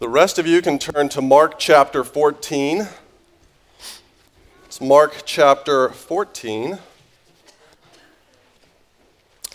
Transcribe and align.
The 0.00 0.08
rest 0.08 0.38
of 0.38 0.46
you 0.46 0.62
can 0.62 0.78
turn 0.78 1.08
to 1.08 1.20
Mark 1.20 1.58
chapter 1.58 2.04
14. 2.04 2.86
It's 4.64 4.80
Mark 4.80 5.22
chapter 5.24 5.88
14. 5.88 6.78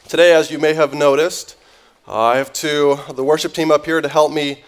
Today, 0.09 0.33
as 0.33 0.51
you 0.51 0.59
may 0.59 0.73
have 0.73 0.93
noticed, 0.93 1.55
I 2.05 2.35
have 2.35 2.51
two, 2.51 2.99
the 3.13 3.23
worship 3.23 3.53
team 3.53 3.71
up 3.71 3.85
here 3.85 4.01
to 4.01 4.09
help 4.09 4.33
me 4.33 4.65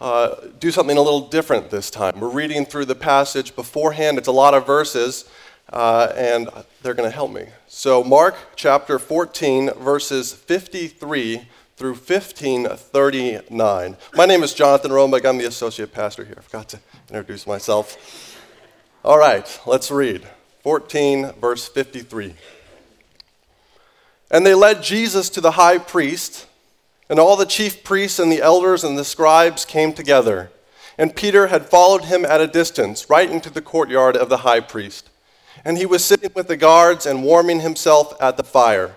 uh, 0.00 0.36
do 0.60 0.70
something 0.70 0.96
a 0.96 1.02
little 1.02 1.26
different 1.26 1.70
this 1.70 1.90
time. 1.90 2.20
We're 2.20 2.28
reading 2.28 2.64
through 2.64 2.84
the 2.84 2.94
passage 2.94 3.56
beforehand, 3.56 4.18
it's 4.18 4.28
a 4.28 4.32
lot 4.32 4.54
of 4.54 4.68
verses, 4.68 5.28
uh, 5.72 6.12
and 6.14 6.48
they're 6.84 6.94
going 6.94 7.10
to 7.10 7.14
help 7.14 7.32
me. 7.32 7.46
So, 7.66 8.04
Mark 8.04 8.36
chapter 8.54 9.00
14, 9.00 9.72
verses 9.80 10.32
53 10.32 11.48
through 11.78 11.94
1539. 11.94 13.96
My 14.12 14.26
name 14.26 14.42
is 14.42 14.52
Jonathan 14.52 14.90
Romig. 14.90 15.24
I'm 15.24 15.38
the 15.38 15.44
associate 15.44 15.92
pastor 15.92 16.24
here. 16.24 16.34
I 16.36 16.40
forgot 16.40 16.68
to 16.70 16.80
introduce 17.08 17.46
myself. 17.46 18.36
All 19.04 19.16
right, 19.16 19.60
let's 19.64 19.88
read. 19.88 20.26
14, 20.64 21.34
verse 21.40 21.68
53. 21.68 22.34
And 24.28 24.44
they 24.44 24.54
led 24.54 24.82
Jesus 24.82 25.30
to 25.30 25.40
the 25.40 25.52
high 25.52 25.78
priest, 25.78 26.48
and 27.08 27.20
all 27.20 27.36
the 27.36 27.46
chief 27.46 27.84
priests 27.84 28.18
and 28.18 28.32
the 28.32 28.42
elders 28.42 28.82
and 28.82 28.98
the 28.98 29.04
scribes 29.04 29.64
came 29.64 29.92
together. 29.92 30.50
And 30.98 31.14
Peter 31.14 31.46
had 31.46 31.66
followed 31.66 32.06
him 32.06 32.24
at 32.24 32.40
a 32.40 32.48
distance, 32.48 33.08
right 33.08 33.30
into 33.30 33.50
the 33.50 33.62
courtyard 33.62 34.16
of 34.16 34.28
the 34.28 34.38
high 34.38 34.60
priest. 34.60 35.10
And 35.64 35.78
he 35.78 35.86
was 35.86 36.04
sitting 36.04 36.32
with 36.34 36.48
the 36.48 36.56
guards 36.56 37.06
and 37.06 37.22
warming 37.22 37.60
himself 37.60 38.20
at 38.20 38.36
the 38.36 38.42
fire. 38.42 38.96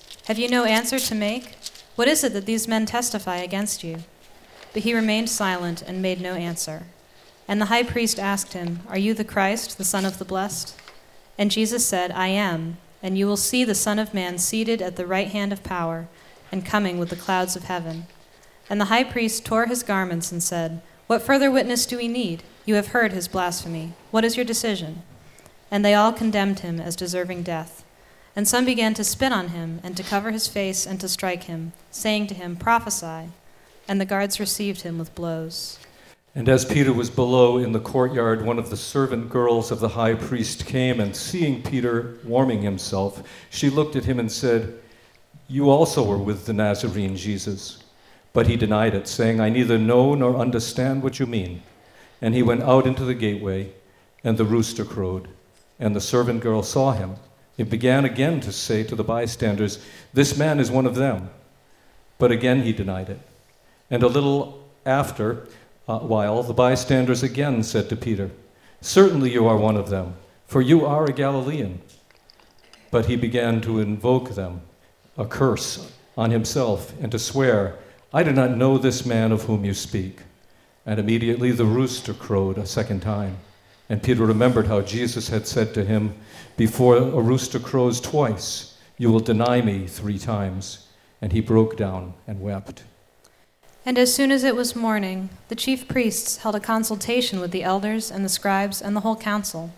have 0.25 0.37
you 0.37 0.47
no 0.47 0.65
answer 0.65 0.99
to 0.99 1.15
make? 1.15 1.55
What 1.95 2.07
is 2.07 2.23
it 2.23 2.33
that 2.33 2.45
these 2.45 2.67
men 2.67 2.85
testify 2.85 3.37
against 3.37 3.83
you? 3.83 3.99
But 4.73 4.83
he 4.83 4.93
remained 4.93 5.29
silent 5.29 5.81
and 5.81 6.01
made 6.01 6.21
no 6.21 6.35
answer. 6.35 6.83
And 7.47 7.59
the 7.59 7.65
high 7.65 7.83
priest 7.83 8.19
asked 8.19 8.53
him, 8.53 8.81
Are 8.87 8.97
you 8.97 9.13
the 9.13 9.23
Christ, 9.23 9.77
the 9.77 9.83
Son 9.83 10.05
of 10.05 10.19
the 10.19 10.25
Blessed? 10.25 10.79
And 11.37 11.51
Jesus 11.51 11.85
said, 11.85 12.11
I 12.11 12.27
am, 12.27 12.77
and 13.01 13.17
you 13.17 13.25
will 13.25 13.37
see 13.37 13.63
the 13.63 13.75
Son 13.75 13.99
of 13.99 14.13
Man 14.13 14.37
seated 14.37 14.81
at 14.81 14.95
the 14.95 15.07
right 15.07 15.27
hand 15.27 15.51
of 15.51 15.63
power, 15.63 16.07
and 16.51 16.65
coming 16.65 16.97
with 16.97 17.09
the 17.09 17.15
clouds 17.15 17.55
of 17.55 17.63
heaven. 17.63 18.05
And 18.69 18.79
the 18.79 18.85
high 18.85 19.03
priest 19.03 19.45
tore 19.45 19.65
his 19.65 19.83
garments 19.83 20.31
and 20.31 20.41
said, 20.41 20.81
What 21.07 21.21
further 21.21 21.49
witness 21.49 21.85
do 21.85 21.97
we 21.97 22.07
need? 22.07 22.43
You 22.65 22.75
have 22.75 22.87
heard 22.87 23.11
his 23.11 23.27
blasphemy. 23.27 23.93
What 24.11 24.23
is 24.23 24.37
your 24.37 24.45
decision? 24.45 25.01
And 25.69 25.83
they 25.83 25.95
all 25.95 26.13
condemned 26.13 26.59
him 26.59 26.79
as 26.79 26.95
deserving 26.95 27.43
death. 27.43 27.83
And 28.35 28.47
some 28.47 28.65
began 28.65 28.93
to 28.93 29.03
spit 29.03 29.33
on 29.33 29.49
him, 29.49 29.81
and 29.83 29.97
to 29.97 30.03
cover 30.03 30.31
his 30.31 30.47
face, 30.47 30.85
and 30.85 30.99
to 31.01 31.09
strike 31.09 31.43
him, 31.43 31.73
saying 31.91 32.27
to 32.27 32.33
him, 32.33 32.55
Prophesy. 32.55 33.29
And 33.87 33.99
the 33.99 34.05
guards 34.05 34.39
received 34.39 34.81
him 34.81 34.97
with 34.97 35.13
blows. 35.15 35.77
And 36.33 36.47
as 36.47 36.63
Peter 36.63 36.93
was 36.93 37.09
below 37.09 37.57
in 37.57 37.73
the 37.73 37.79
courtyard, 37.81 38.45
one 38.45 38.57
of 38.57 38.69
the 38.69 38.77
servant 38.77 39.29
girls 39.29 39.69
of 39.69 39.81
the 39.81 39.89
high 39.89 40.13
priest 40.13 40.65
came, 40.65 41.01
and 41.01 41.13
seeing 41.13 41.61
Peter 41.61 42.19
warming 42.23 42.61
himself, 42.61 43.21
she 43.49 43.69
looked 43.69 43.97
at 43.97 44.05
him 44.05 44.17
and 44.17 44.31
said, 44.31 44.79
You 45.49 45.69
also 45.69 46.01
were 46.01 46.17
with 46.17 46.45
the 46.45 46.53
Nazarene 46.53 47.17
Jesus. 47.17 47.83
But 48.31 48.47
he 48.47 48.55
denied 48.55 48.95
it, 48.95 49.09
saying, 49.09 49.41
I 49.41 49.49
neither 49.49 49.77
know 49.77 50.15
nor 50.15 50.37
understand 50.37 51.03
what 51.03 51.19
you 51.19 51.25
mean. 51.25 51.63
And 52.21 52.33
he 52.33 52.43
went 52.43 52.63
out 52.63 52.87
into 52.87 53.03
the 53.03 53.13
gateway, 53.13 53.73
and 54.23 54.37
the 54.37 54.45
rooster 54.45 54.85
crowed. 54.85 55.27
And 55.81 55.93
the 55.93 55.99
servant 55.99 56.39
girl 56.39 56.63
saw 56.63 56.93
him 56.93 57.15
he 57.61 57.69
began 57.69 58.05
again 58.05 58.39
to 58.39 58.51
say 58.51 58.83
to 58.83 58.95
the 58.95 59.03
bystanders, 59.03 59.77
This 60.15 60.35
man 60.35 60.59
is 60.59 60.71
one 60.71 60.87
of 60.87 60.95
them. 60.95 61.29
But 62.17 62.31
again 62.31 62.63
he 62.63 62.73
denied 62.73 63.07
it. 63.07 63.19
And 63.91 64.01
a 64.01 64.07
little 64.07 64.67
after 64.83 65.47
a 65.87 65.99
while, 65.99 66.41
the 66.41 66.55
bystanders 66.55 67.21
again 67.21 67.61
said 67.61 67.87
to 67.89 67.95
Peter, 67.95 68.31
Certainly 68.81 69.33
you 69.33 69.45
are 69.45 69.57
one 69.57 69.77
of 69.77 69.91
them, 69.91 70.15
for 70.47 70.59
you 70.59 70.87
are 70.87 71.05
a 71.05 71.13
Galilean. 71.13 71.83
But 72.89 73.05
he 73.05 73.15
began 73.15 73.61
to 73.61 73.79
invoke 73.79 74.31
them, 74.31 74.61
a 75.15 75.27
curse 75.27 75.93
on 76.17 76.31
himself, 76.31 76.99
and 76.99 77.11
to 77.11 77.19
swear, 77.19 77.77
I 78.11 78.23
do 78.23 78.31
not 78.31 78.57
know 78.57 78.79
this 78.79 79.05
man 79.05 79.31
of 79.31 79.43
whom 79.43 79.65
you 79.65 79.75
speak. 79.75 80.21
And 80.83 80.99
immediately 80.99 81.51
the 81.51 81.65
rooster 81.65 82.15
crowed 82.15 82.57
a 82.57 82.65
second 82.65 83.01
time. 83.01 83.37
And 83.91 84.01
Peter 84.01 84.25
remembered 84.25 84.67
how 84.67 84.79
Jesus 84.79 85.27
had 85.27 85.45
said 85.45 85.73
to 85.73 85.83
him, 85.83 86.15
Before 86.55 86.95
a 86.95 87.19
rooster 87.19 87.59
crows 87.59 87.99
twice, 87.99 88.77
you 88.97 89.11
will 89.11 89.19
deny 89.19 89.59
me 89.59 89.85
three 89.85 90.17
times. 90.17 90.87
And 91.21 91.33
he 91.33 91.41
broke 91.41 91.75
down 91.75 92.13
and 92.25 92.39
wept. 92.39 92.85
And 93.85 93.97
as 93.97 94.13
soon 94.15 94.31
as 94.31 94.45
it 94.45 94.55
was 94.55 94.77
morning, 94.77 95.29
the 95.49 95.57
chief 95.57 95.89
priests 95.89 96.37
held 96.37 96.55
a 96.55 96.61
consultation 96.61 97.41
with 97.41 97.51
the 97.51 97.63
elders 97.63 98.09
and 98.09 98.23
the 98.23 98.29
scribes 98.29 98.81
and 98.81 98.95
the 98.95 99.01
whole 99.01 99.17
council. 99.17 99.71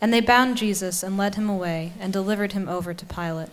And 0.00 0.10
they 0.10 0.22
bound 0.22 0.56
Jesus 0.56 1.02
and 1.02 1.18
led 1.18 1.34
him 1.34 1.50
away 1.50 1.92
and 2.00 2.14
delivered 2.14 2.52
him 2.52 2.66
over 2.66 2.94
to 2.94 3.04
Pilate. 3.04 3.50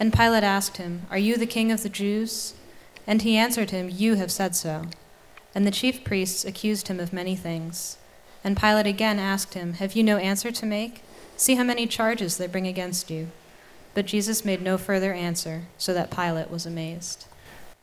And 0.00 0.14
Pilate 0.14 0.44
asked 0.44 0.78
him, 0.78 1.02
Are 1.10 1.18
you 1.18 1.36
the 1.36 1.44
king 1.44 1.70
of 1.70 1.82
the 1.82 1.90
Jews? 1.90 2.54
And 3.06 3.20
he 3.20 3.36
answered 3.36 3.68
him, 3.70 3.90
You 3.90 4.14
have 4.14 4.32
said 4.32 4.56
so. 4.56 4.86
And 5.54 5.66
the 5.66 5.70
chief 5.70 6.04
priests 6.04 6.42
accused 6.46 6.88
him 6.88 6.98
of 6.98 7.12
many 7.12 7.36
things. 7.36 7.98
And 8.46 8.56
Pilate 8.56 8.86
again 8.86 9.18
asked 9.18 9.54
him, 9.54 9.72
Have 9.72 9.96
you 9.96 10.04
no 10.04 10.18
answer 10.18 10.52
to 10.52 10.64
make? 10.64 11.02
See 11.36 11.56
how 11.56 11.64
many 11.64 11.84
charges 11.88 12.36
they 12.36 12.46
bring 12.46 12.68
against 12.68 13.10
you. 13.10 13.32
But 13.92 14.06
Jesus 14.06 14.44
made 14.44 14.62
no 14.62 14.78
further 14.78 15.12
answer, 15.12 15.64
so 15.78 15.92
that 15.92 16.12
Pilate 16.12 16.48
was 16.48 16.64
amazed. 16.64 17.26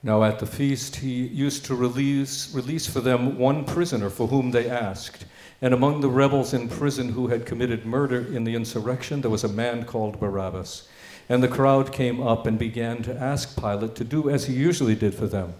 Now 0.02 0.24
at 0.24 0.40
the 0.40 0.46
feast 0.46 0.96
he 0.96 1.28
used 1.28 1.66
to 1.66 1.76
release, 1.76 2.56
release 2.56 2.88
for 2.88 3.02
them 3.02 3.38
one 3.38 3.66
prisoner 3.66 4.10
for 4.10 4.28
whom 4.28 4.52
they 4.52 4.70
asked. 4.70 5.26
And 5.62 5.74
among 5.74 6.00
the 6.00 6.08
rebels 6.08 6.54
in 6.54 6.70
prison 6.70 7.10
who 7.10 7.28
had 7.28 7.46
committed 7.46 7.86
murder 7.86 8.34
in 8.34 8.46
the 8.46 8.56
insurrection, 8.56 9.20
there 9.20 9.30
was 9.30 9.44
a 9.44 9.50
man 9.50 9.84
called 9.84 10.18
Barabbas. 10.18 10.88
And 11.28 11.44
the 11.44 11.50
crowd 11.50 11.92
came 11.92 12.26
up 12.26 12.48
and 12.48 12.58
began 12.58 13.04
to 13.04 13.14
ask 13.14 13.60
Pilate 13.60 13.96
to 13.96 14.06
do 14.06 14.30
as 14.30 14.46
he 14.46 14.54
usually 14.54 14.96
did 14.96 15.14
for 15.14 15.28
them. 15.28 15.56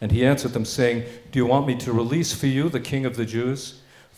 And 0.00 0.10
he 0.10 0.26
answered 0.26 0.54
them, 0.54 0.64
saying, 0.64 1.04
Do 1.30 1.38
you 1.38 1.46
want 1.46 1.68
me 1.68 1.76
to 1.76 1.92
release 1.92 2.34
for 2.34 2.48
you 2.48 2.68
the 2.68 2.80
king 2.80 3.06
of 3.06 3.14
the 3.14 3.24
Jews? 3.24 3.79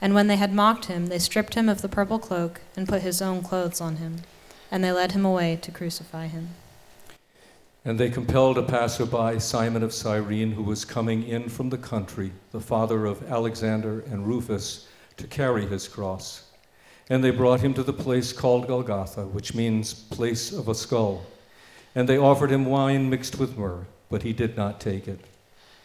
And 0.00 0.14
when 0.14 0.28
they 0.28 0.36
had 0.36 0.54
mocked 0.54 0.86
him, 0.86 1.06
they 1.06 1.18
stripped 1.18 1.54
him 1.54 1.68
of 1.68 1.82
the 1.82 1.88
purple 1.88 2.18
cloak 2.18 2.60
and 2.76 2.88
put 2.88 3.02
his 3.02 3.20
own 3.20 3.42
clothes 3.42 3.80
on 3.80 3.96
him. 3.96 4.16
And 4.70 4.82
they 4.82 4.92
led 4.92 5.12
him 5.12 5.24
away 5.24 5.58
to 5.62 5.70
crucify 5.70 6.28
him. 6.28 6.50
And 7.84 7.98
they 7.98 8.10
compelled 8.10 8.58
a 8.58 8.62
passerby, 8.62 9.40
Simon 9.40 9.82
of 9.82 9.94
Cyrene, 9.94 10.52
who 10.52 10.62
was 10.62 10.84
coming 10.84 11.26
in 11.26 11.48
from 11.48 11.70
the 11.70 11.78
country, 11.78 12.30
the 12.52 12.60
father 12.60 13.06
of 13.06 13.30
Alexander 13.30 14.00
and 14.10 14.26
Rufus, 14.26 14.86
to 15.16 15.26
carry 15.26 15.66
his 15.66 15.88
cross. 15.88 16.44
And 17.08 17.24
they 17.24 17.30
brought 17.30 17.60
him 17.60 17.74
to 17.74 17.82
the 17.82 17.92
place 17.92 18.32
called 18.32 18.68
Golgotha, 18.68 19.26
which 19.26 19.54
means 19.54 19.94
place 19.94 20.52
of 20.52 20.68
a 20.68 20.74
skull. 20.74 21.24
And 21.94 22.08
they 22.08 22.18
offered 22.18 22.50
him 22.50 22.66
wine 22.66 23.10
mixed 23.10 23.38
with 23.38 23.58
myrrh, 23.58 23.86
but 24.10 24.22
he 24.22 24.32
did 24.32 24.56
not 24.56 24.80
take 24.80 25.08
it. 25.08 25.20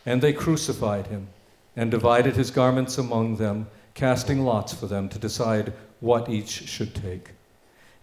And 0.05 0.21
they 0.21 0.33
crucified 0.33 1.07
him 1.07 1.27
and 1.75 1.89
divided 1.89 2.35
his 2.35 2.51
garments 2.51 2.97
among 2.97 3.37
them, 3.37 3.67
casting 3.95 4.43
lots 4.43 4.73
for 4.73 4.85
them 4.85 5.09
to 5.09 5.17
decide 5.17 5.73
what 5.99 6.29
each 6.29 6.67
should 6.67 6.93
take. 6.93 7.31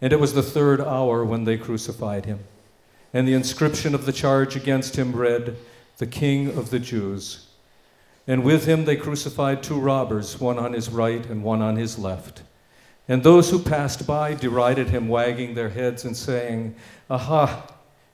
And 0.01 0.13
it 0.13 0.19
was 0.19 0.35
the 0.35 0.43
third 0.43 0.81
hour 0.81 1.25
when 1.25 1.45
they 1.45 1.57
crucified 1.57 2.27
him. 2.27 2.41
And 3.15 3.29
the 3.29 3.35
inscription 3.35 3.95
of 3.95 4.07
the 4.07 4.13
charge 4.13 4.57
against 4.57 4.97
him 4.97 5.15
read, 5.15 5.57
The 5.99 6.07
King 6.07 6.49
of 6.49 6.71
the 6.71 6.81
Jews. 6.81 7.47
And 8.27 8.43
with 8.43 8.67
him 8.67 8.85
they 8.85 8.97
crucified 8.97 9.63
two 9.63 9.79
robbers, 9.79 10.41
one 10.41 10.59
on 10.59 10.73
his 10.73 10.89
right 10.89 11.25
and 11.27 11.45
one 11.45 11.61
on 11.61 11.77
his 11.77 11.99
left. 11.99 12.43
And 13.07 13.23
those 13.23 13.51
who 13.51 13.59
passed 13.59 14.07
by 14.07 14.35
derided 14.35 14.89
him, 14.89 15.09
wagging 15.09 15.55
their 15.55 15.69
heads 15.69 16.05
and 16.05 16.17
saying, 16.17 16.75
Aha, 17.11 17.67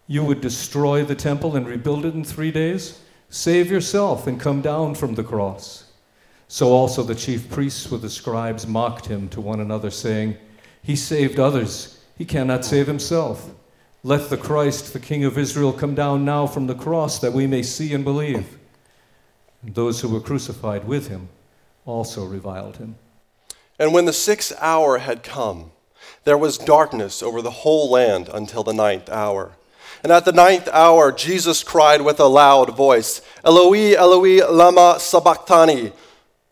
you 0.07 0.25
would 0.25 0.41
destroy 0.41 1.05
the 1.05 1.15
temple 1.15 1.55
and 1.55 1.67
rebuild 1.67 2.05
it 2.05 2.15
in 2.15 2.25
three 2.25 2.51
days? 2.51 3.01
Save 3.31 3.71
yourself 3.71 4.27
and 4.27 4.41
come 4.41 4.63
down 4.63 4.95
from 4.95 5.15
the 5.15 5.23
cross. 5.23 5.88
So 6.49 6.69
also 6.73 7.03
the 7.03 7.15
chief 7.15 7.51
priests 7.51 7.91
with 7.91 8.03
the 8.03 8.11
scribes 8.11 8.67
mocked 8.67 9.07
him 9.07 9.29
to 9.31 9.41
one 9.41 9.61
another, 9.61 9.91
saying, 9.91 10.37
He 10.83 10.97
saved 10.97 11.39
others, 11.39 12.03
he 12.17 12.25
cannot 12.25 12.65
save 12.65 12.87
himself. 12.87 13.51
Let 14.03 14.31
the 14.31 14.39
Christ, 14.39 14.93
the 14.93 15.01
King 15.01 15.25
of 15.25 15.37
Israel, 15.37 15.73
come 15.73 15.95
down 15.95 16.25
now 16.25 16.47
from 16.47 16.67
the 16.67 16.75
cross 16.75 17.19
that 17.19 17.33
we 17.33 17.47
may 17.47 17.63
see 17.63 17.93
and 17.93 18.03
believe. 18.03 18.59
And 19.63 19.75
those 19.75 20.01
who 20.01 20.09
were 20.09 20.21
crucified 20.21 20.87
with 20.87 21.09
him 21.09 21.29
also 21.85 22.25
reviled 22.25 22.79
him. 22.79 22.97
And 23.79 23.93
when 23.93 24.07
the 24.07 24.13
sixth 24.13 24.57
hour 24.61 24.99
had 24.99 25.23
come, 25.23 25.73
there 26.25 26.39
was 26.39 26.59
darkness 26.59 27.23
over 27.23 27.43
the 27.43 27.51
whole 27.51 27.91
land 27.91 28.29
until 28.33 28.63
the 28.63 28.73
ninth 28.73 29.11
hour. 29.11 29.53
And 30.03 30.13
at 30.13 30.25
the 30.25 30.33
ninth 30.33 30.69
hour, 30.69 31.11
Jesus 31.11 31.65
cried 31.65 32.03
with 32.03 32.21
a 32.21 32.27
loud 32.27 32.77
voice, 32.77 33.21
Eloi, 33.45 33.95
Eloi, 33.95 34.47
lama 34.49 34.97
sabachthani, 35.01 35.93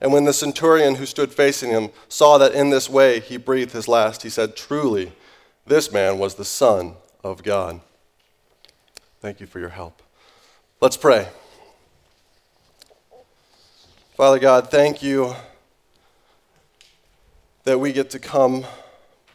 And 0.00 0.12
when 0.12 0.24
the 0.24 0.32
centurion 0.32 0.96
who 0.96 1.06
stood 1.06 1.32
facing 1.32 1.70
him 1.70 1.90
saw 2.08 2.38
that 2.38 2.52
in 2.52 2.70
this 2.70 2.88
way 2.88 3.20
he 3.20 3.36
breathed 3.36 3.72
his 3.72 3.88
last, 3.88 4.22
he 4.22 4.30
said, 4.30 4.56
Truly, 4.56 5.12
this 5.66 5.92
man 5.92 6.18
was 6.18 6.36
the 6.36 6.44
Son 6.44 6.94
of 7.24 7.42
God. 7.42 7.80
Thank 9.20 9.40
you 9.40 9.46
for 9.46 9.58
your 9.58 9.70
help. 9.70 10.02
Let's 10.80 10.96
pray. 10.96 11.28
Father 14.16 14.38
God, 14.38 14.70
thank 14.70 15.02
you 15.02 15.34
that 17.64 17.78
we 17.78 17.92
get 17.92 18.10
to 18.10 18.18
come 18.18 18.64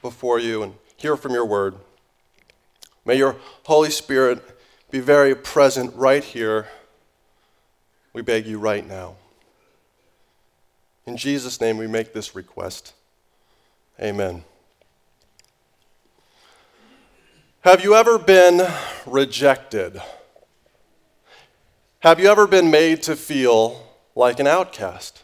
before 0.02 0.40
you 0.40 0.64
and 0.64 0.74
hear 0.98 1.16
from 1.16 1.34
your 1.34 1.46
word. 1.46 1.76
May 3.06 3.18
your 3.18 3.36
Holy 3.64 3.90
Spirit 3.90 4.42
be 4.90 5.00
very 5.00 5.36
present 5.36 5.94
right 5.96 6.24
here. 6.24 6.68
We 8.14 8.22
beg 8.22 8.46
you 8.46 8.60
right 8.60 8.88
now. 8.88 9.16
In 11.06 11.18
Jesus' 11.18 11.60
name, 11.60 11.78
we 11.78 11.88
make 11.88 12.14
this 12.14 12.36
request. 12.36 12.94
Amen. 14.00 14.44
Have 17.62 17.84
you 17.84 17.96
ever 17.96 18.18
been 18.18 18.68
rejected? 19.06 20.02
Have 22.00 22.20
you 22.20 22.28
ever 22.30 22.48
been 22.48 22.72
made 22.72 23.02
to 23.04 23.16
feel 23.16 23.82
like 24.16 24.40
an 24.40 24.48
outcast? 24.48 25.24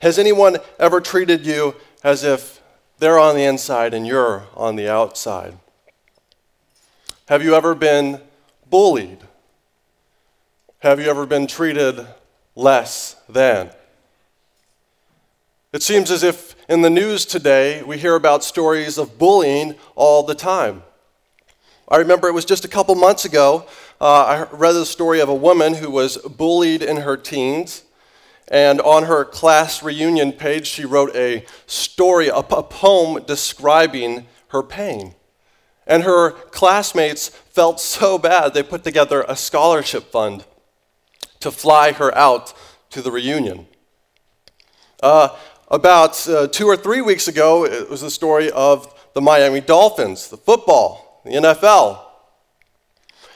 Has 0.00 0.18
anyone 0.18 0.58
ever 0.78 1.00
treated 1.00 1.46
you 1.46 1.74
as 2.02 2.24
if 2.24 2.62
they're 2.98 3.18
on 3.18 3.34
the 3.34 3.44
inside 3.44 3.94
and 3.94 4.06
you're 4.06 4.44
on 4.54 4.76
the 4.76 4.88
outside? 4.88 5.58
Have 7.28 7.42
you 7.42 7.54
ever 7.54 7.74
been 7.74 8.20
bullied? 8.68 9.20
Have 10.80 11.00
you 11.00 11.08
ever 11.08 11.24
been 11.24 11.46
treated 11.46 12.06
less 12.54 13.16
than? 13.28 13.70
It 15.74 15.82
seems 15.82 16.12
as 16.12 16.22
if 16.22 16.54
in 16.68 16.82
the 16.82 16.88
news 16.88 17.26
today 17.26 17.82
we 17.82 17.98
hear 17.98 18.14
about 18.14 18.44
stories 18.44 18.96
of 18.96 19.18
bullying 19.18 19.74
all 19.96 20.22
the 20.22 20.36
time. 20.36 20.84
I 21.88 21.96
remember 21.96 22.28
it 22.28 22.32
was 22.32 22.44
just 22.44 22.64
a 22.64 22.68
couple 22.68 22.94
months 22.94 23.24
ago, 23.24 23.66
uh, 24.00 24.46
I 24.52 24.54
read 24.54 24.74
the 24.74 24.86
story 24.86 25.18
of 25.18 25.28
a 25.28 25.34
woman 25.34 25.74
who 25.74 25.90
was 25.90 26.16
bullied 26.18 26.80
in 26.80 26.98
her 26.98 27.16
teens. 27.16 27.82
And 28.46 28.80
on 28.82 29.06
her 29.06 29.24
class 29.24 29.82
reunion 29.82 30.30
page, 30.30 30.68
she 30.68 30.84
wrote 30.84 31.12
a 31.16 31.44
story, 31.66 32.28
a, 32.28 32.44
poem 32.44 33.24
describing 33.24 34.28
her 34.50 34.62
pain. 34.62 35.16
And 35.88 36.04
her 36.04 36.30
classmates 36.30 37.30
felt 37.30 37.80
so 37.80 38.16
bad, 38.16 38.54
they 38.54 38.62
put 38.62 38.84
together 38.84 39.24
a 39.26 39.34
scholarship 39.34 40.12
fund 40.12 40.44
to 41.40 41.50
fly 41.50 41.90
her 41.90 42.16
out 42.16 42.54
to 42.90 43.02
the 43.02 43.10
reunion. 43.10 43.66
Uh, 45.02 45.36
about 45.74 46.28
uh, 46.28 46.46
two 46.46 46.66
or 46.66 46.76
three 46.76 47.00
weeks 47.00 47.26
ago, 47.26 47.64
it 47.64 47.90
was 47.90 48.00
the 48.00 48.10
story 48.10 48.48
of 48.52 48.94
the 49.12 49.20
Miami 49.20 49.60
Dolphins, 49.60 50.28
the 50.28 50.36
football, 50.36 51.20
the 51.24 51.32
NFL. 51.32 52.00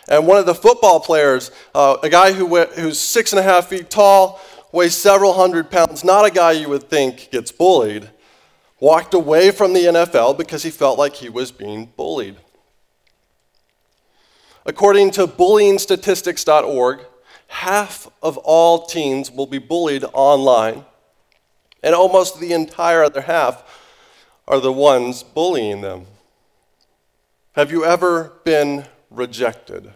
And 0.08 0.24
one 0.24 0.38
of 0.38 0.46
the 0.46 0.54
football 0.54 1.00
players, 1.00 1.50
uh, 1.74 1.96
a 2.00 2.08
guy 2.08 2.32
who, 2.32 2.56
who's 2.64 2.98
six 2.98 3.32
and 3.32 3.40
a 3.40 3.42
half 3.42 3.66
feet 3.66 3.90
tall, 3.90 4.40
weighs 4.70 4.94
several 4.94 5.32
hundred 5.32 5.68
pounds, 5.68 6.04
not 6.04 6.24
a 6.24 6.30
guy 6.30 6.52
you 6.52 6.68
would 6.68 6.88
think 6.88 7.28
gets 7.32 7.50
bullied, 7.50 8.08
walked 8.78 9.14
away 9.14 9.50
from 9.50 9.72
the 9.72 9.80
NFL 9.80 10.38
because 10.38 10.62
he 10.62 10.70
felt 10.70 10.96
like 10.96 11.16
he 11.16 11.28
was 11.28 11.50
being 11.50 11.92
bullied. 11.96 12.36
According 14.64 15.10
to 15.12 15.26
bullyingstatistics.org, 15.26 17.00
half 17.48 18.06
of 18.22 18.36
all 18.38 18.86
teens 18.86 19.28
will 19.28 19.46
be 19.46 19.58
bullied 19.58 20.04
online, 20.12 20.84
and 21.82 21.94
almost 21.94 22.40
the 22.40 22.52
entire 22.52 23.04
other 23.04 23.22
half 23.22 23.62
are 24.46 24.60
the 24.60 24.72
ones 24.72 25.22
bullying 25.22 25.80
them. 25.80 26.06
Have 27.52 27.70
you 27.70 27.84
ever 27.84 28.32
been 28.44 28.86
rejected? 29.10 29.92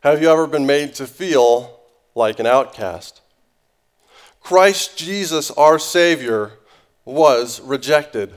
Have 0.00 0.22
you 0.22 0.30
ever 0.30 0.46
been 0.46 0.66
made 0.66 0.94
to 0.94 1.06
feel 1.06 1.80
like 2.14 2.38
an 2.38 2.46
outcast? 2.46 3.20
Christ 4.40 4.96
Jesus, 4.96 5.50
our 5.50 5.78
Savior, 5.78 6.52
was 7.04 7.60
rejected. 7.60 8.32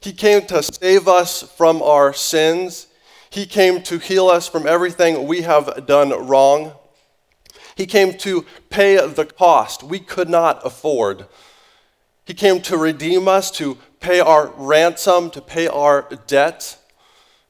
He 0.00 0.12
came 0.12 0.42
to 0.46 0.62
save 0.62 1.08
us 1.08 1.42
from 1.42 1.82
our 1.82 2.12
sins. 2.12 2.86
He 3.30 3.46
came 3.46 3.82
to 3.84 3.98
heal 3.98 4.28
us 4.28 4.48
from 4.48 4.66
everything 4.66 5.26
we 5.26 5.42
have 5.42 5.86
done 5.86 6.10
wrong. 6.26 6.72
He 7.76 7.86
came 7.86 8.16
to 8.18 8.44
pay 8.70 8.96
the 9.06 9.26
cost 9.26 9.82
we 9.82 10.00
could 10.00 10.28
not 10.30 10.64
afford. 10.66 11.26
He 12.24 12.34
came 12.34 12.60
to 12.62 12.76
redeem 12.76 13.28
us, 13.28 13.50
to 13.52 13.78
pay 14.00 14.18
our 14.18 14.48
ransom, 14.56 15.30
to 15.30 15.40
pay 15.40 15.68
our 15.68 16.08
debt, 16.26 16.78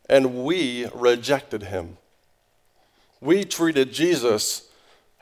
and 0.09 0.45
we 0.45 0.87
rejected 0.92 1.64
him. 1.64 1.97
We 3.21 3.45
treated 3.45 3.92
Jesus 3.92 4.68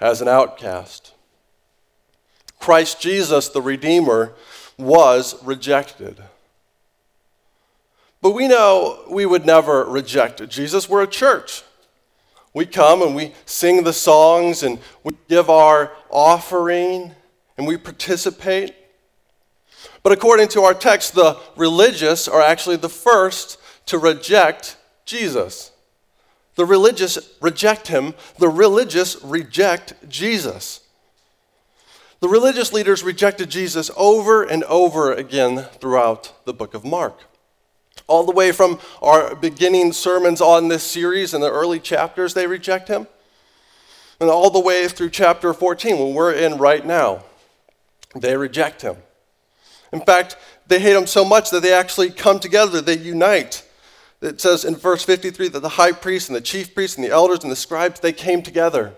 as 0.00 0.20
an 0.20 0.28
outcast. 0.28 1.12
Christ 2.58 3.00
Jesus, 3.00 3.48
the 3.48 3.62
Redeemer, 3.62 4.32
was 4.78 5.42
rejected. 5.44 6.22
But 8.22 8.30
we 8.30 8.48
know 8.48 9.04
we 9.10 9.26
would 9.26 9.44
never 9.44 9.84
reject 9.84 10.48
Jesus. 10.48 10.88
We're 10.88 11.02
a 11.02 11.06
church. 11.06 11.62
We 12.54 12.66
come 12.66 13.02
and 13.02 13.16
we 13.16 13.34
sing 13.44 13.82
the 13.82 13.92
songs 13.92 14.62
and 14.62 14.78
we 15.02 15.14
give 15.28 15.50
our 15.50 15.92
offering 16.08 17.12
and 17.58 17.66
we 17.66 17.76
participate. 17.76 18.74
But 20.04 20.12
according 20.12 20.48
to 20.48 20.62
our 20.62 20.74
text, 20.74 21.14
the 21.14 21.38
religious 21.56 22.28
are 22.28 22.40
actually 22.40 22.76
the 22.76 22.88
first 22.88 23.58
to 23.86 23.98
reject 23.98 24.76
Jesus. 25.04 25.72
The 26.54 26.64
religious 26.64 27.18
reject 27.40 27.88
him, 27.88 28.14
the 28.38 28.48
religious 28.48 29.22
reject 29.24 29.94
Jesus. 30.08 30.80
The 32.20 32.28
religious 32.28 32.72
leaders 32.72 33.02
rejected 33.02 33.50
Jesus 33.50 33.90
over 33.96 34.44
and 34.44 34.62
over 34.64 35.12
again 35.12 35.66
throughout 35.80 36.32
the 36.44 36.54
book 36.54 36.72
of 36.74 36.84
Mark. 36.84 37.20
All 38.06 38.24
the 38.24 38.32
way 38.32 38.52
from 38.52 38.78
our 39.00 39.34
beginning 39.34 39.92
sermons 39.92 40.40
on 40.40 40.68
this 40.68 40.82
series 40.82 41.32
in 41.32 41.40
the 41.40 41.50
early 41.50 41.80
chapters, 41.80 42.34
they 42.34 42.46
reject 42.46 42.88
him. 42.88 43.06
And 44.20 44.30
all 44.30 44.50
the 44.50 44.60
way 44.60 44.86
through 44.88 45.10
chapter 45.10 45.52
14, 45.52 45.98
when 45.98 46.14
we're 46.14 46.32
in 46.32 46.58
right 46.58 46.84
now, 46.84 47.24
they 48.14 48.36
reject 48.36 48.82
him. 48.82 48.96
In 49.92 50.00
fact, 50.00 50.36
they 50.66 50.80
hate 50.80 50.96
him 50.96 51.06
so 51.06 51.24
much 51.24 51.50
that 51.50 51.62
they 51.62 51.72
actually 51.72 52.10
come 52.10 52.38
together, 52.38 52.80
they 52.80 52.98
unite. 52.98 53.66
It 54.20 54.40
says 54.40 54.64
in 54.64 54.76
verse 54.76 55.04
53 55.04 55.48
that 55.48 55.60
the 55.60 55.68
high 55.70 55.92
priest 55.92 56.28
and 56.28 56.36
the 56.36 56.40
chief 56.40 56.74
priests 56.74 56.96
and 56.96 57.04
the 57.04 57.10
elders 57.10 57.42
and 57.42 57.52
the 57.52 57.56
scribes, 57.56 58.00
they 58.00 58.12
came 58.12 58.42
together. 58.42 58.94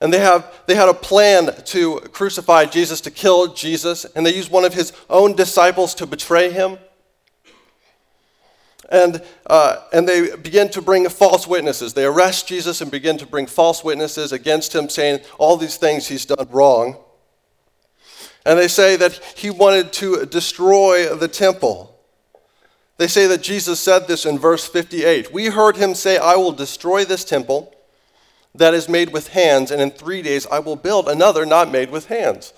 And 0.00 0.12
they, 0.12 0.18
have, 0.18 0.52
they 0.66 0.74
had 0.74 0.88
a 0.88 0.94
plan 0.94 1.54
to 1.66 2.00
crucify 2.12 2.64
Jesus, 2.64 3.00
to 3.02 3.10
kill 3.10 3.54
Jesus, 3.54 4.04
and 4.04 4.26
they 4.26 4.34
used 4.34 4.50
one 4.50 4.64
of 4.64 4.74
his 4.74 4.92
own 5.08 5.36
disciples 5.36 5.94
to 5.96 6.06
betray 6.06 6.50
him. 6.50 6.78
And, 8.92 9.22
uh, 9.46 9.78
and 9.94 10.06
they 10.06 10.36
begin 10.36 10.68
to 10.68 10.82
bring 10.82 11.08
false 11.08 11.46
witnesses. 11.46 11.94
They 11.94 12.04
arrest 12.04 12.46
Jesus 12.46 12.82
and 12.82 12.90
begin 12.90 13.16
to 13.18 13.26
bring 13.26 13.46
false 13.46 13.82
witnesses 13.82 14.32
against 14.32 14.74
him, 14.74 14.90
saying 14.90 15.20
all 15.38 15.56
these 15.56 15.78
things 15.78 16.06
he's 16.06 16.26
done 16.26 16.46
wrong. 16.50 16.98
And 18.44 18.58
they 18.58 18.68
say 18.68 18.96
that 18.96 19.14
he 19.34 19.48
wanted 19.48 19.94
to 19.94 20.26
destroy 20.26 21.14
the 21.14 21.26
temple. 21.26 21.98
They 22.98 23.06
say 23.06 23.26
that 23.28 23.42
Jesus 23.42 23.80
said 23.80 24.08
this 24.08 24.26
in 24.26 24.38
verse 24.38 24.68
58. 24.68 25.32
We 25.32 25.46
heard 25.46 25.78
him 25.78 25.94
say, 25.94 26.18
I 26.18 26.36
will 26.36 26.52
destroy 26.52 27.06
this 27.06 27.24
temple 27.24 27.74
that 28.54 28.74
is 28.74 28.90
made 28.90 29.10
with 29.10 29.28
hands, 29.28 29.70
and 29.70 29.80
in 29.80 29.90
three 29.90 30.20
days 30.20 30.46
I 30.46 30.58
will 30.58 30.76
build 30.76 31.08
another 31.08 31.46
not 31.46 31.72
made 31.72 31.90
with 31.90 32.08
hands. 32.08 32.52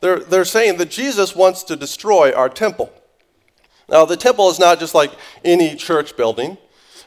They're, 0.00 0.18
they're 0.18 0.44
saying 0.44 0.76
that 0.78 0.90
Jesus 0.90 1.34
wants 1.34 1.62
to 1.64 1.76
destroy 1.76 2.30
our 2.32 2.50
temple. 2.50 2.92
Now, 3.88 4.04
the 4.04 4.16
temple 4.16 4.48
is 4.50 4.58
not 4.58 4.78
just 4.78 4.94
like 4.94 5.12
any 5.44 5.74
church 5.76 6.16
building, 6.16 6.56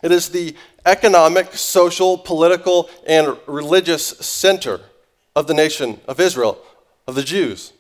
it 0.02 0.12
is 0.12 0.30
the 0.30 0.56
economic, 0.86 1.54
social, 1.54 2.18
political, 2.18 2.90
and 3.08 3.38
religious 3.48 4.06
center 4.08 4.82
of 5.36 5.48
the 5.48 5.54
nation 5.54 6.00
of 6.08 6.20
Israel, 6.20 6.60
of 7.08 7.16
the 7.16 7.24
Jews. 7.24 7.74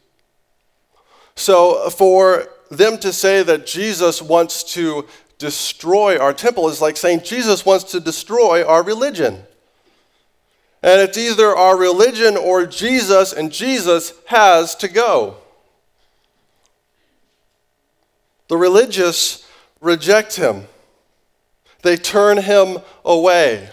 So, 1.36 1.90
for 1.90 2.48
them 2.72 2.98
to 3.00 3.14
say 3.14 3.44
that 3.44 3.68
Jesus 3.68 4.22
wants 4.22 4.64
to 4.74 5.06
destroy 5.38 6.18
our 6.18 6.34
temple 6.34 6.70
is 6.70 6.82
like 6.82 6.98
saying 6.98 7.22
Jesus 7.24 7.66
wants 7.66 7.84
to 7.92 8.00
destroy 8.00 8.66
our 8.66 8.84
religion. 8.84 9.44
And 10.82 11.02
it's 11.02 11.18
either 11.18 11.56
our 11.56 11.78
religion 11.78 12.38
or 12.38 12.66
Jesus, 12.66 13.34
and 13.34 13.52
Jesus 13.52 14.14
has 14.28 14.76
to 14.76 14.88
go. 14.88 15.38
The 18.48 18.58
religious 18.58 19.48
reject 19.82 20.36
him, 20.36 20.68
they 21.82 21.98
turn 21.98 22.38
him 22.38 22.80
away. 23.04 23.70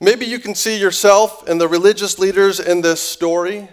Maybe 0.00 0.24
you 0.24 0.38
can 0.38 0.54
see 0.54 0.78
yourself 0.78 1.48
in 1.48 1.58
the 1.58 1.68
religious 1.68 2.18
leaders 2.18 2.58
in 2.58 2.80
this 2.80 3.00
story. 3.00 3.68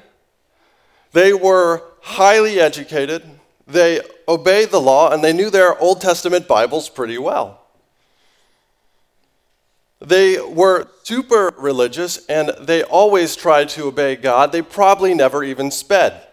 They 1.13 1.33
were 1.33 1.83
highly 2.01 2.59
educated, 2.59 3.23
they 3.65 4.01
obeyed 4.27 4.71
the 4.71 4.81
law, 4.81 5.11
and 5.11 5.23
they 5.23 5.33
knew 5.33 5.49
their 5.49 5.77
Old 5.79 6.01
Testament 6.01 6.47
Bibles 6.47 6.89
pretty 6.89 7.17
well. 7.17 7.61
They 9.99 10.39
were 10.39 10.87
super 11.03 11.53
religious 11.57 12.25
and 12.27 12.49
they 12.59 12.83
always 12.83 13.35
tried 13.35 13.69
to 13.69 13.87
obey 13.87 14.15
God. 14.15 14.51
They 14.51 14.61
probably 14.61 15.13
never 15.13 15.43
even 15.43 15.71
sped. 15.71 16.26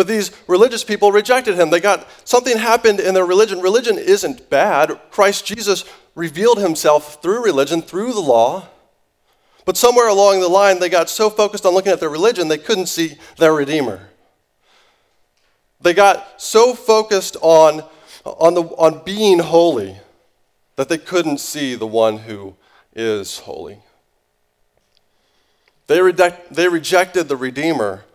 But 0.00 0.06
these 0.06 0.30
religious 0.46 0.82
people 0.82 1.12
rejected 1.12 1.56
him. 1.56 1.68
They 1.68 1.78
got 1.78 2.08
something 2.24 2.56
happened 2.56 3.00
in 3.00 3.12
their 3.12 3.26
religion. 3.26 3.60
Religion 3.60 3.98
isn't 3.98 4.48
bad. 4.48 4.98
Christ 5.10 5.44
Jesus 5.44 5.84
revealed 6.14 6.58
himself 6.58 7.20
through 7.20 7.44
religion, 7.44 7.82
through 7.82 8.14
the 8.14 8.20
law. 8.20 8.66
But 9.66 9.76
somewhere 9.76 10.08
along 10.08 10.40
the 10.40 10.48
line, 10.48 10.80
they 10.80 10.88
got 10.88 11.10
so 11.10 11.28
focused 11.28 11.66
on 11.66 11.74
looking 11.74 11.92
at 11.92 12.00
their 12.00 12.08
religion, 12.08 12.48
they 12.48 12.56
couldn't 12.56 12.86
see 12.86 13.18
their 13.36 13.52
Redeemer. 13.52 14.08
They 15.82 15.92
got 15.92 16.40
so 16.40 16.72
focused 16.72 17.36
on, 17.42 17.82
on, 18.24 18.54
the, 18.54 18.62
on 18.62 19.04
being 19.04 19.40
holy 19.40 19.98
that 20.76 20.88
they 20.88 20.96
couldn't 20.96 21.40
see 21.40 21.74
the 21.74 21.86
one 21.86 22.16
who 22.16 22.56
is 22.96 23.40
holy. 23.40 23.80
They, 25.88 26.00
reject, 26.00 26.54
they 26.54 26.68
rejected 26.68 27.28
the 27.28 27.36
Redeemer 27.36 28.06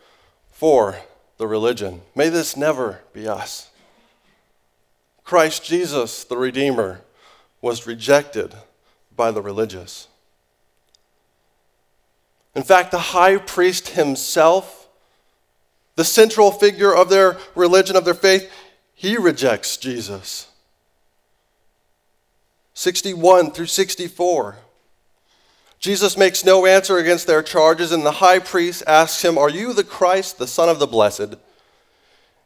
for 0.49 0.95
the 1.37 1.47
religion. 1.47 2.01
May 2.15 2.29
this 2.29 2.55
never 2.55 3.01
be 3.13 3.27
us. 3.27 3.69
Christ 5.23 5.63
Jesus, 5.63 6.23
the 6.23 6.37
Redeemer, 6.37 7.01
was 7.61 7.87
rejected 7.87 8.53
by 9.15 9.31
the 9.31 9.41
religious. 9.41 10.07
In 12.55 12.63
fact, 12.63 12.91
the 12.91 12.99
high 12.99 13.37
priest 13.37 13.89
himself, 13.89 14.87
the 15.95 16.05
central 16.05 16.51
figure 16.51 16.95
of 16.95 17.09
their 17.09 17.37
religion, 17.55 17.95
of 17.95 18.05
their 18.05 18.13
faith, 18.13 18.49
he 18.93 19.17
rejects 19.17 19.77
Jesus. 19.77 20.47
61 22.73 23.51
through 23.51 23.65
64. 23.65 24.57
Jesus 25.79 26.17
makes 26.17 26.43
no 26.43 26.65
answer 26.65 26.97
against 26.97 27.27
their 27.27 27.43
charges, 27.43 27.91
and 27.91 28.05
the 28.05 28.13
high 28.13 28.39
priest 28.39 28.83
asks 28.87 29.23
him, 29.23 29.37
Are 29.37 29.49
you 29.49 29.73
the 29.73 29.83
Christ, 29.83 30.37
the 30.37 30.47
Son 30.47 30.69
of 30.69 30.79
the 30.79 30.87
Blessed? 30.87 31.35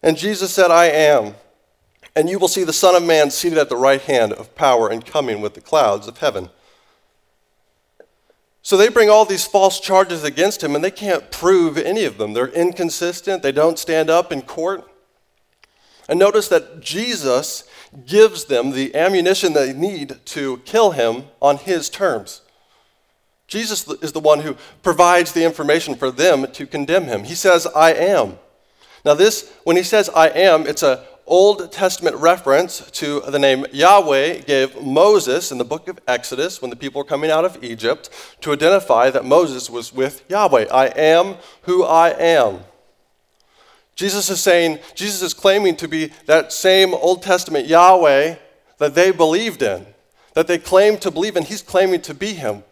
And 0.01 0.17
Jesus 0.17 0.53
said, 0.53 0.71
I 0.71 0.86
am. 0.86 1.36
And 2.15 2.29
you 2.29 2.39
will 2.39 2.48
see 2.48 2.63
the 2.63 2.74
Son 2.74 2.95
of 2.95 3.03
Man 3.03 3.31
seated 3.31 3.57
at 3.57 3.69
the 3.69 3.77
right 3.77 4.01
hand 4.01 4.33
of 4.33 4.55
power 4.55 4.89
and 4.89 5.05
coming 5.05 5.41
with 5.41 5.53
the 5.53 5.62
clouds 5.62 6.07
of 6.07 6.17
heaven. 6.17 6.50
So 8.62 8.75
they 8.77 8.89
bring 8.89 9.09
all 9.09 9.25
these 9.25 9.45
false 9.45 9.79
charges 9.79 10.24
against 10.24 10.63
him, 10.63 10.75
and 10.75 10.83
they 10.83 10.91
can't 10.91 11.31
prove 11.31 11.77
any 11.77 12.03
of 12.05 12.17
them. 12.17 12.33
They're 12.33 12.48
inconsistent, 12.48 13.41
they 13.41 13.51
don't 13.51 13.79
stand 13.79 14.09
up 14.09 14.31
in 14.31 14.41
court. 14.41 14.89
And 16.09 16.19
notice 16.19 16.48
that 16.50 16.81
Jesus 16.81 17.63
gives 18.05 18.45
them 18.45 18.71
the 18.71 18.95
ammunition 18.95 19.53
they 19.53 19.74
need 19.74 20.17
to 20.25 20.57
kill 20.65 20.91
him 20.91 21.25
on 21.41 21.57
his 21.57 21.89
terms. 21.89 22.41
Jesus 23.49 23.87
is 24.01 24.13
the 24.13 24.19
one 24.19 24.39
who 24.39 24.55
provides 24.83 25.33
the 25.33 25.43
information 25.43 25.95
for 25.95 26.11
them 26.11 26.49
to 26.53 26.65
condemn 26.65 27.05
him. 27.05 27.23
He 27.23 27.35
says, 27.35 27.67
I 27.67 27.93
am. 27.93 28.37
Now, 29.03 29.15
this, 29.15 29.51
when 29.63 29.75
he 29.75 29.83
says 29.83 30.09
I 30.09 30.27
am, 30.27 30.67
it's 30.67 30.83
a 30.83 31.03
Old 31.25 31.71
Testament 31.71 32.15
reference 32.15 32.89
to 32.91 33.21
the 33.21 33.37
name 33.37 33.65
Yahweh 33.71 34.39
gave 34.41 34.81
Moses 34.81 35.51
in 35.51 35.59
the 35.59 35.63
book 35.63 35.87
of 35.87 35.99
Exodus 36.07 36.61
when 36.61 36.69
the 36.69 36.75
people 36.75 36.99
were 36.99 37.05
coming 37.05 37.29
out 37.29 37.45
of 37.45 37.63
Egypt 37.63 38.09
to 38.41 38.51
identify 38.51 39.11
that 39.11 39.25
Moses 39.25 39.69
was 39.69 39.93
with 39.93 40.23
Yahweh. 40.27 40.65
I 40.71 40.87
am 40.87 41.35
who 41.63 41.83
I 41.83 42.09
am. 42.09 42.61
Jesus 43.95 44.29
is 44.29 44.41
saying, 44.41 44.79
Jesus 44.95 45.21
is 45.21 45.33
claiming 45.33 45.75
to 45.77 45.87
be 45.87 46.11
that 46.25 46.51
same 46.51 46.93
Old 46.93 47.21
Testament 47.21 47.67
Yahweh 47.67 48.35
that 48.79 48.95
they 48.95 49.11
believed 49.11 49.61
in, 49.61 49.85
that 50.33 50.47
they 50.47 50.57
claimed 50.57 51.01
to 51.01 51.11
believe 51.11 51.35
in. 51.35 51.43
He's 51.43 51.61
claiming 51.61 52.01
to 52.01 52.13
be 52.13 52.33
him. 52.33 52.63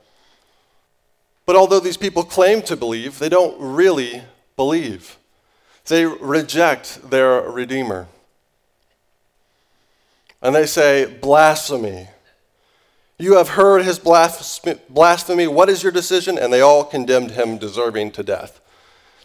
But 1.48 1.56
although 1.56 1.80
these 1.80 1.98
people 1.98 2.24
claim 2.24 2.62
to 2.64 2.76
believe, 2.76 3.18
they 3.18 3.30
don't 3.30 3.56
really 3.60 4.22
believe. 4.56 5.18
They 5.86 6.06
reject 6.06 7.10
their 7.10 7.42
Redeemer. 7.42 8.08
And 10.42 10.54
they 10.54 10.66
say, 10.66 11.06
blasphemy. 11.06 12.10
You 13.18 13.38
have 13.38 13.50
heard 13.50 13.84
his 13.84 13.98
blasphemy. 13.98 15.48
What 15.48 15.70
is 15.70 15.82
your 15.82 15.92
decision? 15.92 16.38
And 16.38 16.52
they 16.52 16.62
all 16.62 16.84
condemned 16.84 17.32
him, 17.32 17.58
deserving 17.58 18.12
to 18.12 18.24
death. 18.24 18.60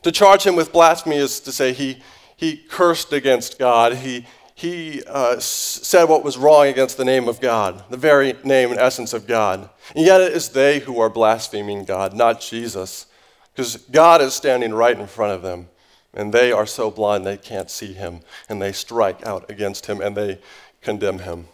To 0.03 0.13
charge 0.13 0.47
him 0.47 0.55
with 0.55 0.73
blasphemy 0.73 1.17
is 1.17 1.41
to 1.41 1.51
say 1.51 1.73
he, 1.73 2.03
he 2.37 2.57
cursed 2.57 3.13
against 3.13 3.59
God. 3.59 3.97
He, 3.97 4.27
he 4.63 5.03
uh, 5.09 5.41
said 5.41 6.05
what 6.05 6.23
was 6.23 6.39
wrong 6.39 6.69
against 6.69 6.97
the 6.97 7.05
name 7.05 7.27
of 7.27 7.41
God, 7.41 7.83
the 7.91 7.97
very 7.97 8.35
name 8.45 8.71
and 8.71 8.79
essence 8.79 9.13
of 9.13 9.27
God. 9.27 9.69
And 9.97 10.07
yet 10.07 10.21
it 10.21 10.33
is 10.33 10.51
they 10.51 10.79
who 10.79 11.01
are 11.01 11.11
blaspheming 11.11 11.85
God, 11.85 12.15
not 12.15 12.41
Jesus, 12.41 13.07
because 13.53 13.77
God 13.91 14.23
is 14.23 14.35
standing 14.35 14.73
right 14.73 14.97
in 14.97 15.09
front 15.09 15.33
of 15.33 15.43
them. 15.43 15.69
And 16.15 16.33
they 16.33 16.53
are 16.53 16.67
so 16.67 16.93
blind 16.93 17.27
they 17.27 17.39
can't 17.39 17.71
see 17.71 17.93
him. 17.93 18.21
And 18.49 18.63
they 18.63 18.71
strike 18.71 19.27
out 19.27 19.51
against 19.51 19.87
him 19.87 20.01
and 20.01 20.17
they 20.17 20.39
condemn 20.81 21.19
him. 21.19 21.49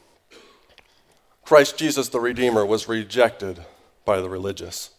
Christ 1.46 1.78
Jesus, 1.78 2.10
the 2.10 2.20
Redeemer, 2.20 2.66
was 2.66 2.88
rejected 2.88 3.64
by 4.04 4.20
the 4.20 4.28
religious. 4.28 4.90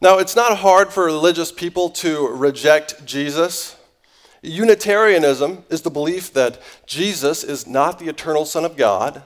Now, 0.00 0.18
it's 0.18 0.34
not 0.34 0.58
hard 0.58 0.92
for 0.92 1.04
religious 1.04 1.52
people 1.52 1.88
to 1.90 2.26
reject 2.26 3.06
Jesus. 3.06 3.76
Unitarianism 4.44 5.64
is 5.70 5.82
the 5.82 5.90
belief 5.90 6.32
that 6.34 6.60
Jesus 6.86 7.42
is 7.42 7.66
not 7.66 7.98
the 7.98 8.08
eternal 8.08 8.44
Son 8.44 8.64
of 8.64 8.76
God 8.76 9.22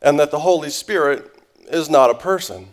and 0.00 0.18
that 0.18 0.30
the 0.30 0.40
Holy 0.40 0.70
Spirit 0.70 1.30
is 1.70 1.90
not 1.90 2.10
a 2.10 2.14
person. 2.14 2.68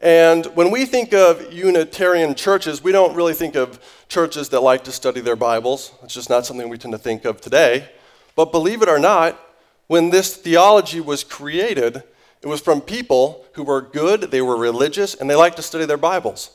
And 0.00 0.46
when 0.54 0.70
we 0.70 0.84
think 0.84 1.12
of 1.12 1.52
Unitarian 1.52 2.34
churches, 2.34 2.82
we 2.82 2.90
don't 2.90 3.14
really 3.14 3.34
think 3.34 3.54
of 3.54 3.78
churches 4.08 4.48
that 4.48 4.60
like 4.60 4.82
to 4.84 4.92
study 4.92 5.20
their 5.20 5.36
Bibles. 5.36 5.92
It's 6.02 6.14
just 6.14 6.30
not 6.30 6.44
something 6.44 6.68
we 6.68 6.78
tend 6.78 6.92
to 6.92 6.98
think 6.98 7.24
of 7.24 7.40
today. 7.40 7.88
But 8.34 8.50
believe 8.50 8.82
it 8.82 8.88
or 8.88 8.98
not, 8.98 9.38
when 9.86 10.10
this 10.10 10.36
theology 10.36 11.00
was 11.00 11.22
created, 11.22 12.02
it 12.40 12.48
was 12.48 12.60
from 12.60 12.80
people 12.80 13.44
who 13.52 13.62
were 13.62 13.80
good, 13.80 14.22
they 14.32 14.42
were 14.42 14.56
religious, 14.56 15.14
and 15.14 15.30
they 15.30 15.36
liked 15.36 15.56
to 15.56 15.62
study 15.62 15.84
their 15.84 15.96
Bibles. 15.96 16.50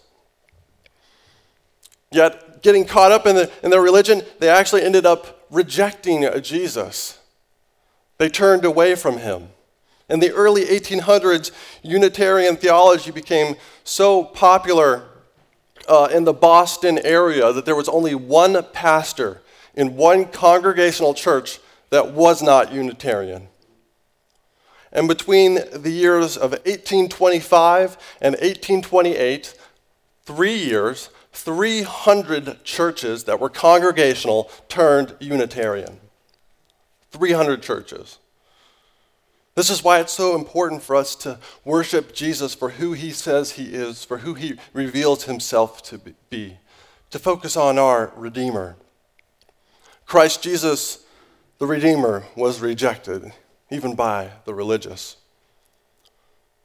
Yet, 2.11 2.61
getting 2.61 2.85
caught 2.85 3.11
up 3.11 3.25
in, 3.25 3.35
the, 3.35 3.51
in 3.63 3.69
their 3.69 3.81
religion, 3.81 4.21
they 4.39 4.49
actually 4.49 4.83
ended 4.83 5.05
up 5.05 5.45
rejecting 5.49 6.27
Jesus. 6.41 7.19
They 8.17 8.29
turned 8.29 8.65
away 8.65 8.95
from 8.95 9.17
him. 9.17 9.49
In 10.09 10.19
the 10.19 10.31
early 10.31 10.63
1800s, 10.63 11.51
Unitarian 11.83 12.55
theology 12.55 13.11
became 13.11 13.55
so 13.83 14.23
popular 14.23 15.03
uh, 15.87 16.09
in 16.11 16.23
the 16.23 16.33
Boston 16.33 16.99
area 16.99 17.51
that 17.51 17.65
there 17.65 17.75
was 17.75 17.89
only 17.89 18.15
one 18.15 18.63
pastor 18.73 19.41
in 19.75 19.95
one 19.95 20.25
congregational 20.25 21.13
church 21.13 21.59
that 21.89 22.13
was 22.13 22.41
not 22.41 22.73
Unitarian. 22.73 23.49
And 24.91 25.07
between 25.07 25.59
the 25.73 25.91
years 25.91 26.37
of 26.37 26.51
1825 26.51 27.97
and 28.21 28.33
1828, 28.33 29.53
three 30.25 30.55
years, 30.55 31.09
300 31.37 32.63
churches 32.63 33.25
that 33.25 33.39
were 33.39 33.47
congregational 33.49 34.49
turned 34.67 35.15
Unitarian. 35.19 35.99
300 37.11 37.61
churches. 37.61 38.17
This 39.53 39.69
is 39.69 39.83
why 39.83 39.99
it's 39.99 40.13
so 40.13 40.35
important 40.35 40.81
for 40.81 40.95
us 40.95 41.15
to 41.17 41.39
worship 41.63 42.13
Jesus 42.13 42.55
for 42.55 42.69
who 42.69 42.93
he 42.93 43.11
says 43.11 43.51
he 43.51 43.73
is, 43.75 44.03
for 44.03 44.19
who 44.19 44.33
he 44.33 44.55
reveals 44.73 45.25
himself 45.25 45.83
to 45.83 45.99
be, 46.29 46.57
to 47.11 47.19
focus 47.19 47.55
on 47.55 47.77
our 47.77 48.11
Redeemer. 48.15 48.75
Christ 50.07 50.41
Jesus, 50.41 51.05
the 51.59 51.67
Redeemer, 51.67 52.23
was 52.35 52.61
rejected, 52.61 53.31
even 53.69 53.95
by 53.95 54.31
the 54.45 54.55
religious. 54.55 55.17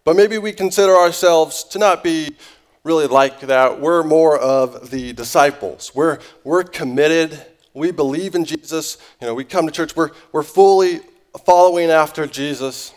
But 0.05 0.17
maybe 0.17 0.39
we 0.39 0.53
consider 0.53 0.97
ourselves 0.97 1.63
to 1.65 1.79
not 1.79 2.03
be 2.03 2.37
really 2.85 3.07
like 3.07 3.41
that. 3.41 3.81
We're 3.81 4.03
more 4.03 4.37
of 4.37 4.91
the 4.91 5.13
disciples. 5.13 5.93
We're, 5.95 6.19
we're 6.43 6.65
committed. 6.65 7.41
We 7.75 7.93
believe 7.93 8.35
in 8.35 8.45
Jesus. 8.45 8.99
You 9.21 9.29
know, 9.29 9.35
we 9.35 9.45
come 9.45 9.67
to 9.67 9.73
church. 9.73 9.95
We're, 9.95 10.11
we're 10.33 10.43
fully 10.43 11.01
following 11.45 11.91
after 11.91 12.27
Jesus. 12.27 12.93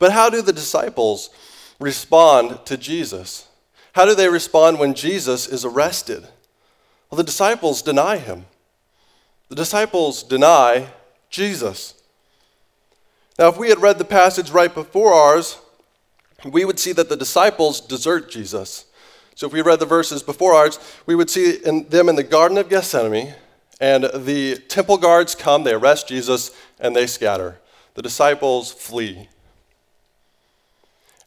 But 0.00 0.12
how 0.12 0.30
do 0.30 0.42
the 0.42 0.52
disciples 0.52 1.30
respond 1.78 2.66
to 2.66 2.76
Jesus? 2.76 3.46
How 3.92 4.04
do 4.04 4.14
they 4.14 4.28
respond 4.28 4.78
when 4.78 4.94
Jesus 4.94 5.46
is 5.46 5.64
arrested? 5.64 6.22
Well, 7.08 7.16
the 7.16 7.24
disciples 7.24 7.82
deny 7.82 8.16
him. 8.16 8.46
The 9.48 9.54
disciples 9.54 10.22
deny 10.24 10.88
Jesus. 11.28 11.94
Now, 13.38 13.48
if 13.48 13.58
we 13.58 13.68
had 13.68 13.80
read 13.80 13.98
the 13.98 14.04
passage 14.04 14.50
right 14.50 14.72
before 14.72 15.12
ours, 15.12 15.58
we 16.44 16.64
would 16.64 16.78
see 16.78 16.92
that 16.92 17.08
the 17.08 17.16
disciples 17.16 17.80
desert 17.80 18.30
Jesus. 18.30 18.86
So, 19.34 19.46
if 19.46 19.52
we 19.52 19.62
read 19.62 19.80
the 19.80 19.86
verses 19.86 20.22
before 20.22 20.54
ours, 20.54 20.78
we 21.06 21.14
would 21.14 21.30
see 21.30 21.56
in 21.64 21.88
them 21.88 22.08
in 22.08 22.16
the 22.16 22.22
Garden 22.22 22.58
of 22.58 22.68
Gethsemane, 22.68 23.34
and 23.80 24.04
the 24.14 24.56
temple 24.68 24.98
guards 24.98 25.34
come, 25.34 25.64
they 25.64 25.72
arrest 25.72 26.08
Jesus, 26.08 26.50
and 26.78 26.94
they 26.94 27.06
scatter 27.06 27.58
the 27.94 28.02
disciples 28.02 28.72
flee. 28.72 29.28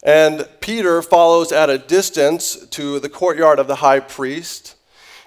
And 0.03 0.47
Peter 0.59 1.01
follows 1.01 1.51
at 1.51 1.69
a 1.69 1.77
distance 1.77 2.67
to 2.67 2.99
the 2.99 3.09
courtyard 3.09 3.57
of 3.57 3.67
the 3.67 3.75
high 3.75 3.99
priest. 3.99 4.75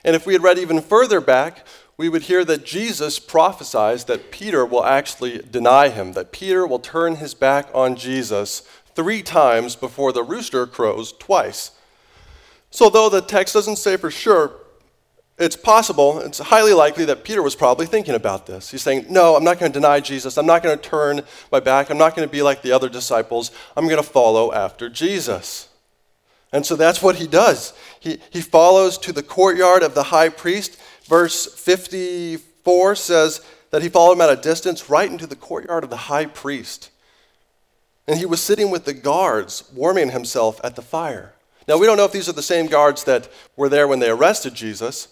And 0.04 0.14
if 0.14 0.26
we 0.26 0.34
had 0.34 0.42
read 0.42 0.58
even 0.58 0.80
further 0.80 1.20
back, 1.20 1.66
we 1.96 2.08
would 2.08 2.22
hear 2.22 2.44
that 2.44 2.66
Jesus 2.66 3.18
prophesies 3.18 4.04
that 4.04 4.30
Peter 4.30 4.66
will 4.66 4.84
actually 4.84 5.38
deny 5.38 5.88
him, 5.88 6.12
that 6.12 6.30
Peter 6.30 6.66
will 6.66 6.78
turn 6.78 7.16
his 7.16 7.32
back 7.32 7.68
on 7.72 7.96
Jesus 7.96 8.68
three 8.94 9.22
times 9.22 9.76
before 9.76 10.12
the 10.12 10.22
rooster 10.22 10.66
crows 10.66 11.12
twice. 11.12 11.70
So, 12.70 12.90
though 12.90 13.08
the 13.08 13.20
text 13.20 13.54
doesn't 13.54 13.76
say 13.76 13.96
for 13.96 14.10
sure, 14.10 14.52
it's 15.38 15.56
possible, 15.56 16.20
it's 16.20 16.38
highly 16.38 16.72
likely 16.72 17.04
that 17.06 17.22
Peter 17.22 17.42
was 17.42 17.54
probably 17.54 17.84
thinking 17.84 18.14
about 18.14 18.46
this. 18.46 18.70
He's 18.70 18.82
saying, 18.82 19.06
No, 19.10 19.36
I'm 19.36 19.44
not 19.44 19.58
going 19.58 19.70
to 19.70 19.78
deny 19.78 20.00
Jesus. 20.00 20.38
I'm 20.38 20.46
not 20.46 20.62
going 20.62 20.78
to 20.78 20.82
turn 20.82 21.22
my 21.52 21.60
back. 21.60 21.90
I'm 21.90 21.98
not 21.98 22.16
going 22.16 22.26
to 22.26 22.32
be 22.32 22.42
like 22.42 22.62
the 22.62 22.72
other 22.72 22.88
disciples. 22.88 23.50
I'm 23.76 23.84
going 23.84 24.02
to 24.02 24.08
follow 24.08 24.52
after 24.52 24.88
Jesus. 24.88 25.68
And 26.52 26.64
so 26.64 26.74
that's 26.74 27.02
what 27.02 27.16
he 27.16 27.26
does. 27.26 27.74
He, 28.00 28.18
he 28.30 28.40
follows 28.40 28.96
to 28.98 29.12
the 29.12 29.22
courtyard 29.22 29.82
of 29.82 29.94
the 29.94 30.04
high 30.04 30.30
priest. 30.30 30.80
Verse 31.04 31.52
54 31.54 32.94
says 32.94 33.44
that 33.70 33.82
he 33.82 33.90
followed 33.90 34.14
him 34.14 34.22
at 34.22 34.38
a 34.38 34.40
distance 34.40 34.88
right 34.88 35.10
into 35.10 35.26
the 35.26 35.36
courtyard 35.36 35.84
of 35.84 35.90
the 35.90 35.96
high 35.96 36.26
priest. 36.26 36.90
And 38.08 38.18
he 38.18 38.24
was 38.24 38.40
sitting 38.40 38.70
with 38.70 38.86
the 38.86 38.94
guards, 38.94 39.70
warming 39.74 40.12
himself 40.12 40.60
at 40.64 40.76
the 40.76 40.82
fire. 40.82 41.34
Now, 41.68 41.78
we 41.78 41.86
don't 41.86 41.96
know 41.96 42.04
if 42.04 42.12
these 42.12 42.28
are 42.28 42.32
the 42.32 42.42
same 42.42 42.66
guards 42.66 43.04
that 43.04 43.28
were 43.56 43.68
there 43.68 43.88
when 43.88 43.98
they 43.98 44.10
arrested 44.10 44.54
Jesus. 44.54 45.08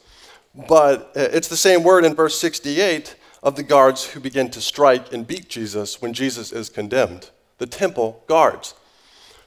But 0.55 1.12
uh, 1.17 1.29
it's 1.33 1.49
the 1.49 1.57
same 1.57 1.83
word 1.83 2.05
in 2.05 2.14
verse 2.14 2.38
68 2.38 3.17
of 3.43 3.57
the 3.57 3.62
guards 3.62 4.05
who 4.05 4.21
begin 4.21 4.51
to 4.51 4.61
strike 4.61 5.12
and 5.12 5.27
beat 5.27 5.49
Jesus 5.49 6.01
when 6.01 6.12
Jesus 6.12 6.53
is 6.53 6.69
condemned 6.69 7.31
the 7.59 7.67
temple 7.67 8.23
guards. 8.27 8.75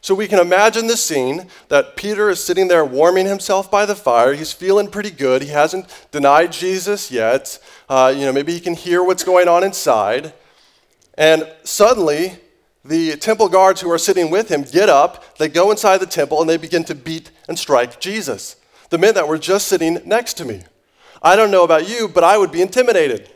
So 0.02 0.16
we 0.16 0.28
can 0.28 0.40
imagine 0.40 0.88
the 0.88 0.96
scene 0.96 1.48
that 1.70 1.98
Peter 1.98 2.30
is 2.30 2.44
sitting 2.44 2.68
there 2.68 2.86
warming 2.86 3.26
himself 3.26 3.70
by 3.70 3.86
the 3.86 3.96
fire. 3.96 4.34
He's 4.34 4.54
feeling 4.54 4.90
pretty 4.90 5.10
good. 5.10 5.42
He 5.42 5.50
hasn't 5.50 5.88
denied 6.12 6.52
Jesus 6.52 7.12
yet. 7.12 7.60
Uh, 7.90 8.14
you 8.16 8.26
know, 8.26 8.32
maybe 8.32 8.54
he 8.54 8.60
can 8.60 8.76
hear 8.76 9.04
what's 9.04 9.24
going 9.24 9.48
on 9.48 9.64
inside. 9.64 10.34
And 11.16 11.52
suddenly, 11.64 12.38
the 12.88 13.18
temple 13.18 13.50
guards 13.50 13.82
who 13.82 13.92
are 13.92 13.98
sitting 13.98 14.30
with 14.30 14.50
him 14.50 14.64
get 14.64 14.90
up, 14.90 15.38
they 15.38 15.48
go 15.48 15.72
inside 15.72 15.98
the 15.98 16.06
temple, 16.06 16.42
and 16.42 16.50
they 16.50 16.58
begin 16.58 16.84
to 16.86 16.96
beat 16.96 17.32
and 17.48 17.58
strike 17.58 18.00
Jesus, 18.00 18.56
the 18.90 18.98
men 18.98 19.14
that 19.16 19.28
were 19.28 19.38
just 19.38 19.68
sitting 19.68 20.00
next 20.06 20.36
to 20.36 20.46
me. 20.46 20.64
I 21.22 21.36
don't 21.36 21.52
know 21.52 21.64
about 21.64 21.90
you, 21.90 22.08
but 22.08 22.24
I 22.24 22.38
would 22.38 22.52
be 22.52 22.62
intimidated. 22.62 23.30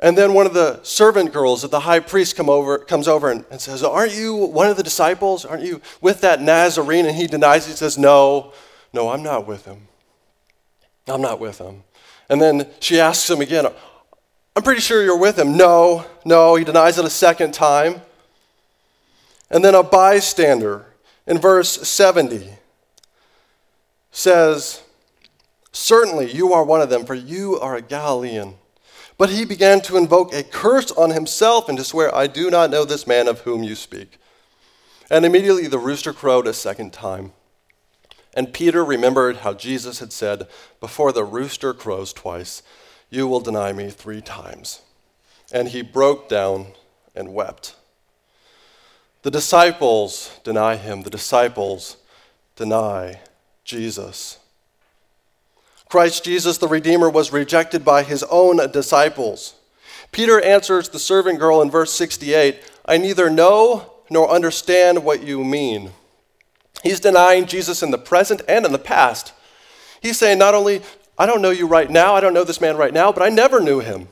And 0.00 0.18
then 0.18 0.34
one 0.34 0.44
of 0.44 0.54
the 0.54 0.82
servant 0.82 1.32
girls 1.32 1.64
of 1.64 1.70
the 1.70 1.80
high 1.80 2.00
priest 2.00 2.36
come 2.36 2.50
over, 2.50 2.78
comes 2.78 3.08
over 3.08 3.30
and, 3.30 3.44
and 3.50 3.60
says, 3.60 3.82
Aren't 3.82 4.14
you 4.14 4.34
one 4.34 4.68
of 4.68 4.76
the 4.76 4.82
disciples? 4.82 5.44
Aren't 5.44 5.62
you 5.62 5.80
with 6.00 6.20
that 6.20 6.42
Nazarene? 6.42 7.06
And 7.06 7.16
he 7.16 7.26
denies, 7.26 7.66
he 7.66 7.72
says, 7.72 7.96
No, 7.96 8.52
no, 8.92 9.08
I'm 9.08 9.22
not 9.22 9.46
with 9.46 9.64
him. 9.64 9.88
I'm 11.06 11.22
not 11.22 11.40
with 11.40 11.58
him. 11.58 11.84
And 12.28 12.40
then 12.40 12.68
she 12.80 13.00
asks 13.00 13.28
him 13.30 13.40
again, 13.40 13.66
I'm 14.56 14.62
pretty 14.62 14.80
sure 14.80 15.02
you're 15.02 15.18
with 15.18 15.38
him. 15.38 15.56
No, 15.56 16.04
no, 16.24 16.54
he 16.54 16.64
denies 16.64 16.98
it 16.98 17.04
a 17.04 17.10
second 17.10 17.52
time. 17.52 18.02
And 19.50 19.64
then 19.64 19.74
a 19.74 19.82
bystander 19.82 20.86
in 21.26 21.38
verse 21.38 21.86
70 21.88 22.50
says, 24.12 24.82
Certainly 25.72 26.32
you 26.32 26.52
are 26.52 26.64
one 26.64 26.80
of 26.80 26.88
them, 26.88 27.04
for 27.04 27.14
you 27.14 27.58
are 27.58 27.74
a 27.74 27.82
Galilean. 27.82 28.54
But 29.18 29.30
he 29.30 29.44
began 29.44 29.80
to 29.82 29.96
invoke 29.96 30.32
a 30.32 30.44
curse 30.44 30.92
on 30.92 31.10
himself 31.10 31.68
and 31.68 31.76
to 31.78 31.84
swear, 31.84 32.14
I 32.14 32.28
do 32.28 32.48
not 32.48 32.70
know 32.70 32.84
this 32.84 33.06
man 33.06 33.26
of 33.26 33.40
whom 33.40 33.64
you 33.64 33.74
speak. 33.74 34.18
And 35.10 35.24
immediately 35.24 35.66
the 35.66 35.78
rooster 35.78 36.12
crowed 36.12 36.46
a 36.46 36.52
second 36.52 36.92
time. 36.92 37.32
And 38.34 38.52
Peter 38.52 38.84
remembered 38.84 39.38
how 39.38 39.54
Jesus 39.54 39.98
had 39.98 40.12
said, 40.12 40.46
Before 40.80 41.12
the 41.12 41.24
rooster 41.24 41.74
crows 41.74 42.12
twice, 42.12 42.62
you 43.14 43.26
will 43.26 43.40
deny 43.40 43.72
me 43.72 43.90
three 43.90 44.20
times. 44.20 44.82
And 45.52 45.68
he 45.68 45.82
broke 45.82 46.28
down 46.28 46.66
and 47.14 47.32
wept. 47.32 47.76
The 49.22 49.30
disciples 49.30 50.38
deny 50.44 50.76
him, 50.76 51.02
the 51.02 51.10
disciples 51.10 51.96
deny 52.56 53.20
Jesus. 53.64 54.38
Christ 55.88 56.24
Jesus, 56.24 56.58
the 56.58 56.68
Redeemer, 56.68 57.08
was 57.08 57.32
rejected 57.32 57.84
by 57.84 58.02
his 58.02 58.22
own 58.24 58.56
disciples. 58.70 59.54
Peter 60.12 60.40
answers 60.40 60.88
the 60.88 60.98
servant 60.98 61.38
girl 61.38 61.62
in 61.62 61.70
verse 61.70 61.92
68 61.92 62.60
I 62.86 62.98
neither 62.98 63.30
know 63.30 63.92
nor 64.10 64.28
understand 64.28 65.04
what 65.04 65.22
you 65.22 65.42
mean. 65.42 65.92
He's 66.82 67.00
denying 67.00 67.46
Jesus 67.46 67.82
in 67.82 67.90
the 67.90 67.98
present 67.98 68.42
and 68.46 68.66
in 68.66 68.72
the 68.72 68.78
past. 68.78 69.32
He's 70.02 70.18
saying, 70.18 70.38
not 70.38 70.54
only, 70.54 70.82
I 71.18 71.26
don't 71.26 71.42
know 71.42 71.50
you 71.50 71.66
right 71.66 71.90
now, 71.90 72.14
I 72.14 72.20
don't 72.20 72.34
know 72.34 72.44
this 72.44 72.60
man 72.60 72.76
right 72.76 72.92
now, 72.92 73.12
but 73.12 73.22
I 73.22 73.28
never 73.28 73.60
knew 73.60 73.80
him. 73.80 74.08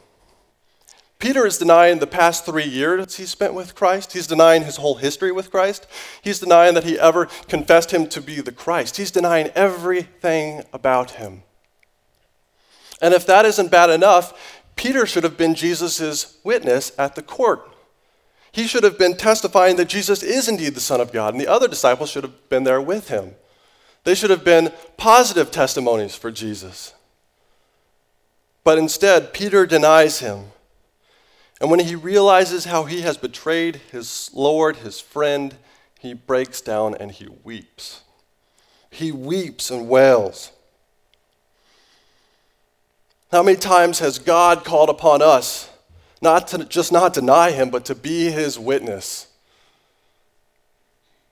Peter 1.19 1.47
is 1.47 1.57
denying 1.57 2.01
the 2.01 2.07
past 2.07 2.45
three 2.45 2.65
years 2.65 3.17
he 3.17 3.27
spent 3.27 3.55
with 3.55 3.77
Christ. 3.77 4.13
He's 4.13 4.27
denying 4.27 4.65
his 4.65 4.79
whole 4.79 4.97
history 4.97 5.31
with 5.31 5.53
Christ. 5.53 5.87
He's 6.21 6.41
denying 6.41 6.75
that 6.75 6.83
he 6.83 6.99
ever 6.99 7.27
confessed 7.47 7.93
him 7.93 8.09
to 8.09 8.21
be 8.21 8.41
the 8.41 8.51
Christ. 8.51 8.97
He's 8.97 9.13
denying 9.13 9.53
everything 9.55 10.65
about 10.73 11.13
him. 11.13 11.45
And 13.01 13.15
if 13.15 13.25
that 13.27 13.45
isn't 13.45 13.71
bad 13.71 13.89
enough, 13.91 14.61
Peter 14.75 15.07
should 15.07 15.23
have 15.23 15.37
been 15.37 15.55
Jesus' 15.55 16.39
witness 16.43 16.91
at 16.99 17.15
the 17.15 17.23
court. 17.23 17.73
He 18.51 18.67
should 18.67 18.83
have 18.83 18.99
been 18.99 19.17
testifying 19.17 19.77
that 19.77 19.89
Jesus 19.89 20.25
is 20.25 20.49
indeed 20.49 20.75
the 20.75 20.81
Son 20.81 21.01
of 21.01 21.13
God, 21.13 21.35
and 21.35 21.41
the 21.41 21.47
other 21.47 21.69
disciples 21.69 22.11
should 22.11 22.25
have 22.25 22.49
been 22.49 22.65
there 22.65 22.81
with 22.81 23.09
him. 23.09 23.37
They 24.05 24.15
should 24.15 24.31
have 24.31 24.45
been 24.45 24.73
positive 24.97 25.51
testimonies 25.51 26.15
for 26.15 26.31
Jesus. 26.31 26.95
But 28.65 28.79
instead, 28.79 29.33
Peter 29.33 29.67
denies 29.67 30.21
him. 30.21 30.47
And 31.61 31.71
when 31.71 31.81
he 31.81 31.95
realizes 31.95 32.65
how 32.65 32.85
he 32.85 33.03
has 33.03 33.17
betrayed 33.17 33.77
his 33.93 34.31
Lord, 34.35 34.77
his 34.77 35.01
friend, 35.01 35.55
he 36.01 36.13
breaks 36.13 36.61
down 36.61 36.97
and 36.97 37.13
he 37.13 37.29
weeps. 37.45 38.03
He 38.91 39.13
weeps 39.13 39.71
and 39.71 39.89
wails. 39.89 40.51
How 43.31 43.43
many 43.43 43.57
times 43.57 44.01
has 44.01 44.19
God 44.19 44.65
called 44.65 44.91
upon 44.91 45.23
us 45.23 45.71
not 46.21 46.49
to 46.49 46.65
just 46.65 46.93
not 46.93 47.15
deny 47.15 47.53
him, 47.53 47.71
but 47.71 47.85
to 47.87 47.95
be 47.95 48.31
his 48.31 48.59
witness? 48.59 49.29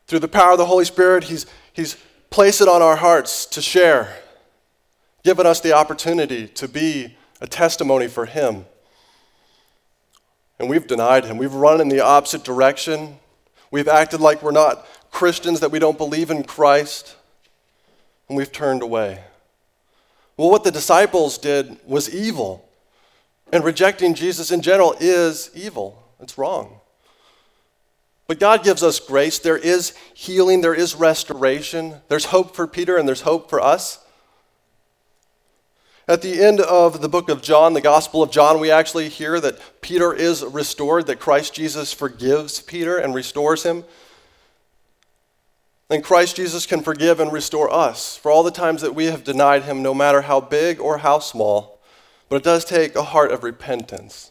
Through 0.06 0.20
the 0.20 0.28
power 0.28 0.52
of 0.52 0.58
the 0.58 0.66
Holy 0.66 0.84
Spirit, 0.84 1.24
he's, 1.24 1.46
he's 1.72 1.96
placed 2.30 2.60
it 2.60 2.68
on 2.68 2.80
our 2.80 2.96
hearts 2.96 3.44
to 3.46 3.60
share, 3.60 4.16
given 5.24 5.46
us 5.46 5.60
the 5.60 5.72
opportunity 5.72 6.46
to 6.48 6.68
be 6.68 7.16
a 7.40 7.46
testimony 7.46 8.08
for 8.08 8.26
him. 8.26 8.64
And 10.58 10.68
we've 10.68 10.86
denied 10.86 11.24
him. 11.24 11.38
We've 11.38 11.54
run 11.54 11.80
in 11.80 11.88
the 11.88 12.00
opposite 12.00 12.44
direction. 12.44 13.18
We've 13.70 13.88
acted 13.88 14.20
like 14.20 14.42
we're 14.42 14.50
not 14.50 14.86
Christians, 15.10 15.60
that 15.60 15.70
we 15.70 15.78
don't 15.78 15.98
believe 15.98 16.30
in 16.30 16.44
Christ, 16.44 17.16
and 18.28 18.36
we've 18.36 18.52
turned 18.52 18.82
away. 18.82 19.24
Well, 20.36 20.50
what 20.50 20.64
the 20.64 20.70
disciples 20.70 21.36
did 21.36 21.78
was 21.84 22.14
evil. 22.14 22.66
And 23.52 23.64
rejecting 23.64 24.14
Jesus 24.14 24.52
in 24.52 24.62
general 24.62 24.94
is 25.00 25.50
evil. 25.54 26.02
It's 26.20 26.38
wrong. 26.38 26.79
But 28.30 28.38
God 28.38 28.62
gives 28.62 28.84
us 28.84 29.00
grace. 29.00 29.40
There 29.40 29.58
is 29.58 29.92
healing, 30.14 30.60
there 30.60 30.72
is 30.72 30.94
restoration. 30.94 31.96
There's 32.06 32.26
hope 32.26 32.54
for 32.54 32.68
Peter, 32.68 32.96
and 32.96 33.08
there's 33.08 33.22
hope 33.22 33.50
for 33.50 33.60
us. 33.60 33.98
At 36.06 36.22
the 36.22 36.40
end 36.40 36.60
of 36.60 37.02
the 37.02 37.08
book 37.08 37.28
of 37.28 37.42
John, 37.42 37.72
the 37.72 37.80
Gospel 37.80 38.22
of 38.22 38.30
John, 38.30 38.60
we 38.60 38.70
actually 38.70 39.08
hear 39.08 39.40
that 39.40 39.58
Peter 39.80 40.14
is 40.14 40.44
restored, 40.44 41.08
that 41.08 41.18
Christ 41.18 41.54
Jesus 41.54 41.92
forgives 41.92 42.62
Peter 42.62 42.98
and 42.98 43.16
restores 43.16 43.64
him. 43.64 43.82
And 45.90 46.04
Christ 46.04 46.36
Jesus 46.36 46.66
can 46.66 46.82
forgive 46.82 47.18
and 47.18 47.32
restore 47.32 47.68
us 47.68 48.16
for 48.16 48.30
all 48.30 48.44
the 48.44 48.52
times 48.52 48.80
that 48.82 48.94
we 48.94 49.06
have 49.06 49.24
denied 49.24 49.64
him, 49.64 49.82
no 49.82 49.92
matter 49.92 50.20
how 50.20 50.40
big 50.40 50.78
or 50.78 50.98
how 50.98 51.18
small. 51.18 51.80
But 52.28 52.36
it 52.36 52.44
does 52.44 52.64
take 52.64 52.94
a 52.94 53.02
heart 53.02 53.32
of 53.32 53.42
repentance, 53.42 54.29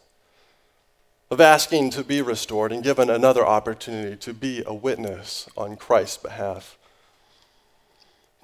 of 1.32 1.40
asking 1.40 1.92
to 1.92 2.04
be 2.04 2.22
restored 2.22 2.72
and 2.72 2.84
given 2.84 3.10
another 3.10 3.46
opportunity 3.46 4.16
to 4.16 4.34
be 4.34 4.64
a 4.66 4.74
witness 4.74 5.48
on 5.56 5.76
Christ's 5.76 6.18
behalf. 6.18 6.78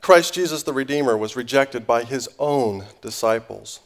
Christ 0.02 0.36
Jesus 0.36 0.62
the 0.62 0.74
Redeemer 0.74 1.17
was 1.17 1.36
rejected 1.36 1.88
by 1.88 2.04
his 2.04 2.30
own 2.38 2.86
disciples. 3.02 3.80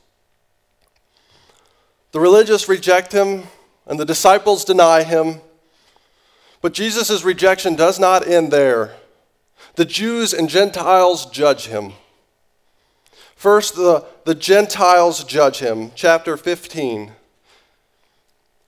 The 2.11 2.19
religious 2.19 2.67
reject 2.67 3.13
him, 3.13 3.43
and 3.85 3.99
the 3.99 4.05
disciples 4.05 4.65
deny 4.65 5.03
him. 5.03 5.41
But 6.61 6.73
Jesus' 6.73 7.23
rejection 7.23 7.75
does 7.75 7.99
not 7.99 8.27
end 8.27 8.51
there. 8.51 8.95
The 9.75 9.85
Jews 9.85 10.33
and 10.33 10.49
Gentiles 10.49 11.25
judge 11.27 11.67
him. 11.67 11.93
First, 13.35 13.75
the, 13.75 14.05
the 14.25 14.35
Gentiles 14.35 15.23
judge 15.23 15.59
him. 15.59 15.91
Chapter 15.95 16.35
15. 16.35 17.13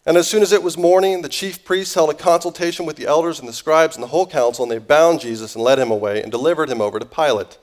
And 0.05 0.17
as 0.17 0.27
soon 0.27 0.41
as 0.41 0.51
it 0.51 0.63
was 0.63 0.77
morning, 0.77 1.21
the 1.21 1.29
chief 1.29 1.63
priests 1.63 1.93
held 1.93 2.09
a 2.09 2.15
consultation 2.15 2.85
with 2.85 2.95
the 2.95 3.05
elders 3.05 3.39
and 3.39 3.47
the 3.47 3.53
scribes 3.53 3.95
and 3.95 4.03
the 4.03 4.07
whole 4.07 4.25
council, 4.25 4.63
and 4.63 4.71
they 4.71 4.79
bound 4.79 5.19
Jesus 5.19 5.53
and 5.53 5.63
led 5.63 5.77
him 5.77 5.91
away 5.91 6.21
and 6.21 6.31
delivered 6.31 6.69
him 6.69 6.81
over 6.81 6.97
to 6.97 7.05
Pilate. 7.05 7.59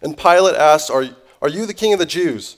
And 0.00 0.16
Pilate 0.16 0.56
asked, 0.56 0.90
Are, 0.90 1.04
are 1.42 1.48
you 1.48 1.66
the 1.66 1.74
king 1.74 1.92
of 1.92 1.98
the 1.98 2.06
Jews? 2.06 2.56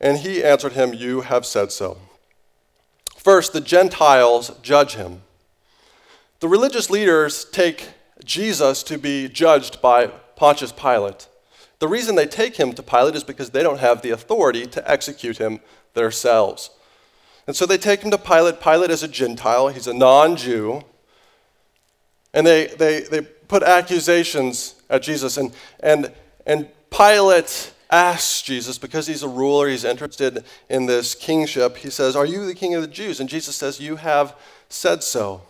And 0.00 0.18
he 0.18 0.42
answered 0.42 0.72
him, 0.72 0.92
You 0.92 1.20
have 1.20 1.46
said 1.46 1.70
so. 1.70 1.98
First, 3.16 3.52
the 3.52 3.60
Gentiles 3.60 4.50
judge 4.62 4.94
him. 4.94 5.22
The 6.40 6.48
religious 6.48 6.90
leaders 6.90 7.44
take 7.44 7.90
Jesus 8.24 8.82
to 8.84 8.98
be 8.98 9.28
judged 9.28 9.80
by 9.80 10.08
Pontius 10.34 10.72
Pilate. 10.72 11.28
The 11.78 11.86
reason 11.86 12.16
they 12.16 12.26
take 12.26 12.56
him 12.56 12.72
to 12.72 12.82
Pilate 12.82 13.14
is 13.14 13.22
because 13.22 13.50
they 13.50 13.62
don't 13.62 13.78
have 13.78 14.02
the 14.02 14.10
authority 14.10 14.66
to 14.66 14.90
execute 14.90 15.38
him 15.38 15.60
themselves. 15.94 16.70
And 17.46 17.56
so 17.56 17.66
they 17.66 17.78
take 17.78 18.02
him 18.02 18.10
to 18.10 18.18
Pilate. 18.18 18.60
Pilate 18.60 18.90
is 18.90 19.02
a 19.02 19.08
Gentile, 19.08 19.68
he's 19.68 19.86
a 19.86 19.94
non 19.94 20.36
Jew. 20.36 20.82
And 22.34 22.46
they, 22.46 22.66
they, 22.66 23.00
they 23.00 23.20
put 23.20 23.62
accusations 23.62 24.76
at 24.88 25.02
Jesus. 25.02 25.36
And, 25.36 25.52
and, 25.80 26.12
and 26.46 26.68
Pilate 26.90 27.72
asks 27.90 28.40
Jesus, 28.40 28.78
because 28.78 29.06
he's 29.06 29.22
a 29.22 29.28
ruler, 29.28 29.68
he's 29.68 29.84
interested 29.84 30.44
in 30.70 30.86
this 30.86 31.14
kingship, 31.14 31.76
he 31.76 31.90
says, 31.90 32.16
Are 32.16 32.24
you 32.24 32.46
the 32.46 32.54
king 32.54 32.74
of 32.74 32.80
the 32.80 32.88
Jews? 32.88 33.20
And 33.20 33.28
Jesus 33.28 33.54
says, 33.54 33.80
You 33.80 33.96
have 33.96 34.34
said 34.68 35.02
so. 35.02 35.42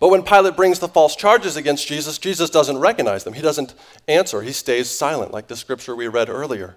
But 0.00 0.08
when 0.08 0.24
Pilate 0.24 0.56
brings 0.56 0.80
the 0.80 0.88
false 0.88 1.14
charges 1.14 1.56
against 1.56 1.86
Jesus, 1.86 2.18
Jesus 2.18 2.50
doesn't 2.50 2.78
recognize 2.78 3.22
them. 3.24 3.32
He 3.32 3.42
doesn't 3.42 3.74
answer. 4.08 4.42
He 4.42 4.52
stays 4.52 4.90
silent, 4.90 5.32
like 5.32 5.46
the 5.46 5.56
scripture 5.56 5.94
we 5.94 6.08
read 6.08 6.28
earlier. 6.28 6.76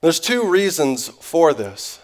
There's 0.00 0.20
two 0.20 0.48
reasons 0.48 1.08
for 1.08 1.54
this. 1.54 2.00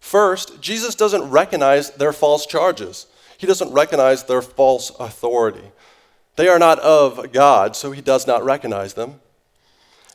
First, 0.00 0.60
Jesus 0.60 0.94
doesn't 0.94 1.30
recognize 1.30 1.90
their 1.90 2.12
false 2.12 2.46
charges, 2.46 3.06
he 3.36 3.46
doesn't 3.46 3.72
recognize 3.72 4.24
their 4.24 4.42
false 4.42 4.90
authority. 4.98 5.70
They 6.36 6.48
are 6.48 6.58
not 6.58 6.78
of 6.78 7.32
God, 7.32 7.74
so 7.74 7.90
he 7.90 8.00
does 8.00 8.26
not 8.26 8.44
recognize 8.44 8.94
them. 8.94 9.20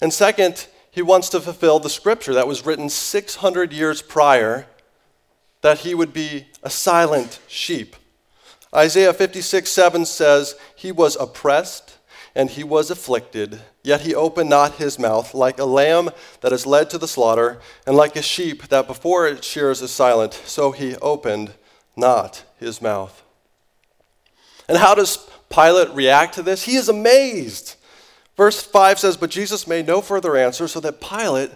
And 0.02 0.14
second, 0.14 0.68
he 0.90 1.02
wants 1.02 1.28
to 1.30 1.42
fulfill 1.42 1.80
the 1.80 1.90
scripture 1.90 2.34
that 2.34 2.48
was 2.48 2.66
written 2.66 2.90
600 2.90 3.74
years 3.74 4.02
prior 4.02 4.68
that 5.62 5.80
he 5.80 5.94
would 5.94 6.14
be 6.14 6.48
a 6.62 6.70
silent 6.70 7.40
sheep 7.48 7.98
Isaiah 8.76 9.14
56 9.14 9.70
7 9.70 10.06
says, 10.06 10.56
He 10.76 10.92
was 10.92 11.16
oppressed 11.16 11.98
and 12.36 12.50
he 12.50 12.64
was 12.64 12.90
afflicted, 12.90 13.62
yet 13.84 14.02
he 14.02 14.16
opened 14.16 14.50
not 14.50 14.74
his 14.74 14.98
mouth, 14.98 15.34
like 15.34 15.60
a 15.60 15.66
lamb 15.66 16.10
that 16.42 16.54
is 16.54 16.66
led 16.66 16.90
to 16.90 16.98
the 16.98 17.08
slaughter, 17.08 17.60
and 17.86 17.96
like 17.96 18.16
a 18.16 18.22
sheep 18.22 18.68
that 18.70 18.88
before 18.88 19.28
its 19.28 19.48
shears 19.48 19.82
is 19.82 19.92
silent, 19.92 20.34
so 20.34 20.72
he 20.72 20.96
opened 20.98 21.54
not 21.96 22.44
his 22.60 22.82
mouth. 22.82 23.24
And 24.68 24.78
how 24.78 24.96
does 24.96 25.30
Pilate 25.50 25.90
react 25.90 26.34
to 26.36 26.42
this? 26.42 26.64
He 26.64 26.76
is 26.76 26.90
amazed. 26.90 27.76
Verse 28.36 28.62
5 28.64 29.00
says, 29.00 29.18
But 29.18 29.30
Jesus 29.30 29.68
made 29.68 29.86
no 29.86 30.02
further 30.02 30.36
answer, 30.36 30.68
so 30.68 30.80
that 30.80 31.02
Pilate 31.02 31.52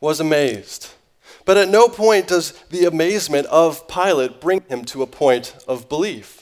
was 0.00 0.20
amazed. 0.20 0.92
But 1.44 1.56
at 1.56 1.68
no 1.68 1.88
point 1.88 2.28
does 2.28 2.52
the 2.70 2.84
amazement 2.84 3.46
of 3.48 3.88
Pilate 3.88 4.40
bring 4.40 4.60
him 4.68 4.84
to 4.86 5.02
a 5.02 5.06
point 5.06 5.56
of 5.66 5.88
belief. 5.88 6.39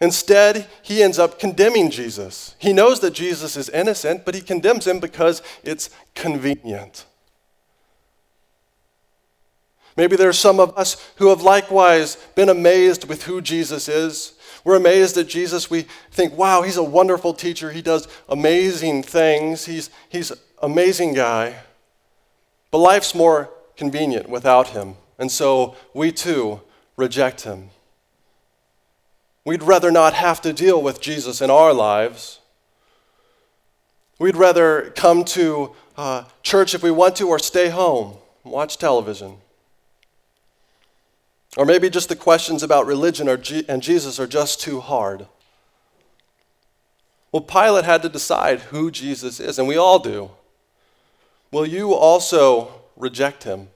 Instead, 0.00 0.66
he 0.82 1.02
ends 1.02 1.18
up 1.18 1.38
condemning 1.38 1.90
Jesus. 1.90 2.54
He 2.58 2.72
knows 2.72 3.00
that 3.00 3.14
Jesus 3.14 3.56
is 3.56 3.70
innocent, 3.70 4.24
but 4.24 4.34
he 4.34 4.40
condemns 4.42 4.86
him 4.86 5.00
because 5.00 5.42
it's 5.64 5.88
convenient. 6.14 7.06
Maybe 9.96 10.16
there 10.16 10.28
are 10.28 10.34
some 10.34 10.60
of 10.60 10.76
us 10.76 11.02
who 11.16 11.28
have 11.28 11.40
likewise 11.40 12.16
been 12.34 12.50
amazed 12.50 13.08
with 13.08 13.22
who 13.22 13.40
Jesus 13.40 13.88
is. 13.88 14.34
We're 14.62 14.76
amazed 14.76 15.16
at 15.16 15.28
Jesus. 15.28 15.70
We 15.70 15.86
think, 16.10 16.36
wow, 16.36 16.60
he's 16.60 16.76
a 16.76 16.82
wonderful 16.82 17.32
teacher. 17.32 17.72
He 17.72 17.80
does 17.80 18.06
amazing 18.28 19.04
things. 19.04 19.64
He's, 19.64 19.88
he's 20.10 20.30
an 20.30 20.38
amazing 20.60 21.14
guy. 21.14 21.54
But 22.70 22.78
life's 22.78 23.14
more 23.14 23.48
convenient 23.76 24.28
without 24.28 24.68
him. 24.68 24.96
And 25.18 25.32
so 25.32 25.76
we 25.94 26.12
too 26.12 26.60
reject 26.96 27.42
him. 27.42 27.70
We'd 29.46 29.62
rather 29.62 29.90
not 29.90 30.12
have 30.12 30.42
to 30.42 30.52
deal 30.52 30.82
with 30.82 31.00
Jesus 31.00 31.40
in 31.40 31.50
our 31.50 31.72
lives. 31.72 32.40
We'd 34.18 34.36
rather 34.36 34.92
come 34.96 35.24
to 35.24 35.74
uh, 35.96 36.24
church 36.42 36.74
if 36.74 36.82
we 36.82 36.90
want 36.90 37.16
to 37.16 37.28
or 37.28 37.38
stay 37.38 37.70
home 37.70 38.18
watch 38.42 38.78
television. 38.78 39.38
Or 41.56 41.64
maybe 41.64 41.90
just 41.90 42.08
the 42.08 42.16
questions 42.16 42.62
about 42.62 42.86
religion 42.86 43.28
G- 43.42 43.64
and 43.68 43.82
Jesus 43.82 44.20
are 44.20 44.26
just 44.26 44.60
too 44.60 44.80
hard. 44.80 45.26
Well, 47.32 47.42
Pilate 47.42 47.84
had 47.84 48.02
to 48.02 48.08
decide 48.08 48.60
who 48.60 48.90
Jesus 48.90 49.40
is, 49.40 49.58
and 49.58 49.66
we 49.68 49.76
all 49.76 49.98
do. 49.98 50.30
Will 51.50 51.66
you 51.66 51.94
also 51.94 52.82
reject 52.96 53.44
him? 53.44 53.68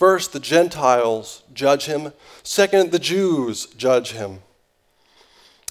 First, 0.00 0.32
the 0.32 0.40
Gentiles 0.40 1.42
judge 1.52 1.84
him. 1.84 2.14
Second, 2.42 2.90
the 2.90 2.98
Jews 2.98 3.66
judge 3.66 4.12
him. 4.12 4.38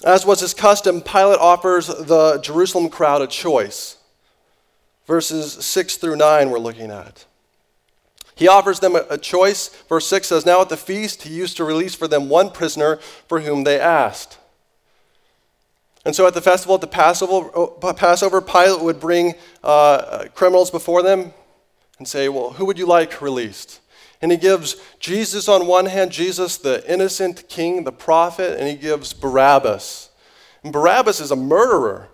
As 0.04 0.24
was 0.24 0.38
his 0.38 0.54
custom, 0.54 1.00
Pilate 1.00 1.40
offers 1.40 1.88
the 1.88 2.38
Jerusalem 2.40 2.90
crowd 2.90 3.22
a 3.22 3.26
choice. 3.26 3.96
Verses 5.04 5.54
6 5.54 5.96
through 5.96 6.14
9, 6.14 6.48
we're 6.48 6.60
looking 6.60 6.92
at. 6.92 7.24
He 8.36 8.46
offers 8.46 8.78
them 8.78 8.94
a 8.94 9.18
choice. 9.18 9.66
Verse 9.88 10.06
6 10.06 10.28
says, 10.28 10.46
Now 10.46 10.60
at 10.60 10.68
the 10.68 10.76
feast, 10.76 11.24
he 11.24 11.34
used 11.34 11.56
to 11.56 11.64
release 11.64 11.96
for 11.96 12.06
them 12.06 12.28
one 12.28 12.50
prisoner 12.50 13.00
for 13.26 13.40
whom 13.40 13.64
they 13.64 13.80
asked. 13.80 14.38
And 16.04 16.14
so 16.14 16.28
at 16.28 16.34
the 16.34 16.40
festival, 16.40 16.76
at 16.76 16.82
the 16.82 16.86
Passover, 16.86 17.66
Passover 17.94 18.40
Pilate 18.40 18.80
would 18.80 19.00
bring 19.00 19.34
uh, 19.64 20.26
criminals 20.36 20.70
before 20.70 21.02
them 21.02 21.34
and 21.98 22.06
say, 22.06 22.28
Well, 22.28 22.50
who 22.50 22.64
would 22.66 22.78
you 22.78 22.86
like 22.86 23.20
released? 23.20 23.80
And 24.22 24.30
he 24.30 24.38
gives 24.38 24.76
Jesus 24.98 25.48
on 25.48 25.66
one 25.66 25.86
hand, 25.86 26.12
Jesus, 26.12 26.58
the 26.58 26.84
innocent 26.90 27.48
king, 27.48 27.84
the 27.84 27.92
prophet, 27.92 28.58
and 28.58 28.68
he 28.68 28.74
gives 28.74 29.12
Barabbas. 29.12 30.10
And 30.62 30.72
Barabbas 30.72 31.20
is 31.20 31.30
a 31.30 31.36
murderer. 31.36 32.08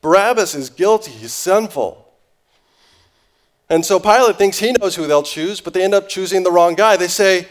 Barabbas 0.00 0.54
is 0.54 0.70
guilty, 0.70 1.12
he's 1.12 1.32
sinful. 1.32 2.06
And 3.68 3.86
so 3.86 4.00
Pilate 4.00 4.36
thinks 4.36 4.58
he 4.58 4.72
knows 4.72 4.96
who 4.96 5.06
they'll 5.06 5.22
choose, 5.22 5.60
but 5.60 5.74
they 5.74 5.84
end 5.84 5.94
up 5.94 6.08
choosing 6.08 6.42
the 6.42 6.50
wrong 6.50 6.74
guy. 6.74 6.96
They 6.96 7.06
say, 7.06 7.46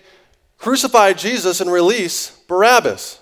Crucify 0.58 1.14
Jesus 1.14 1.62
and 1.62 1.72
release 1.72 2.32
Barabbas. 2.48 3.20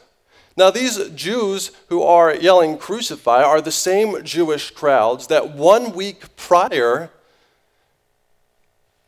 Now, 0.58 0.72
these 0.72 1.10
Jews 1.10 1.70
who 1.90 2.02
are 2.02 2.34
yelling 2.34 2.80
crucify 2.80 3.44
are 3.44 3.62
the 3.62 3.72
same 3.72 4.24
Jewish 4.24 4.72
crowds 4.72 5.28
that 5.28 5.54
one 5.54 5.94
week 5.94 6.36
prior 6.36 7.12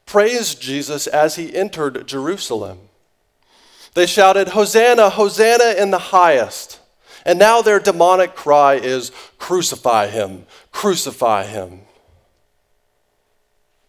praised 0.10 0.60
Jesus 0.60 1.06
as 1.06 1.36
he 1.36 1.56
entered 1.56 2.08
Jerusalem. 2.08 2.80
They 3.94 4.08
shouted, 4.08 4.50
Hosanna, 4.50 5.12
Hosanna 5.12 5.76
in 5.78 5.92
the 5.92 6.00
highest. 6.00 6.80
And 7.26 7.38
now 7.38 7.62
their 7.62 7.80
demonic 7.80 8.34
cry 8.34 8.74
is, 8.74 9.12
Crucify 9.38 10.08
him, 10.08 10.48
crucify 10.72 11.44
him. 11.44 11.82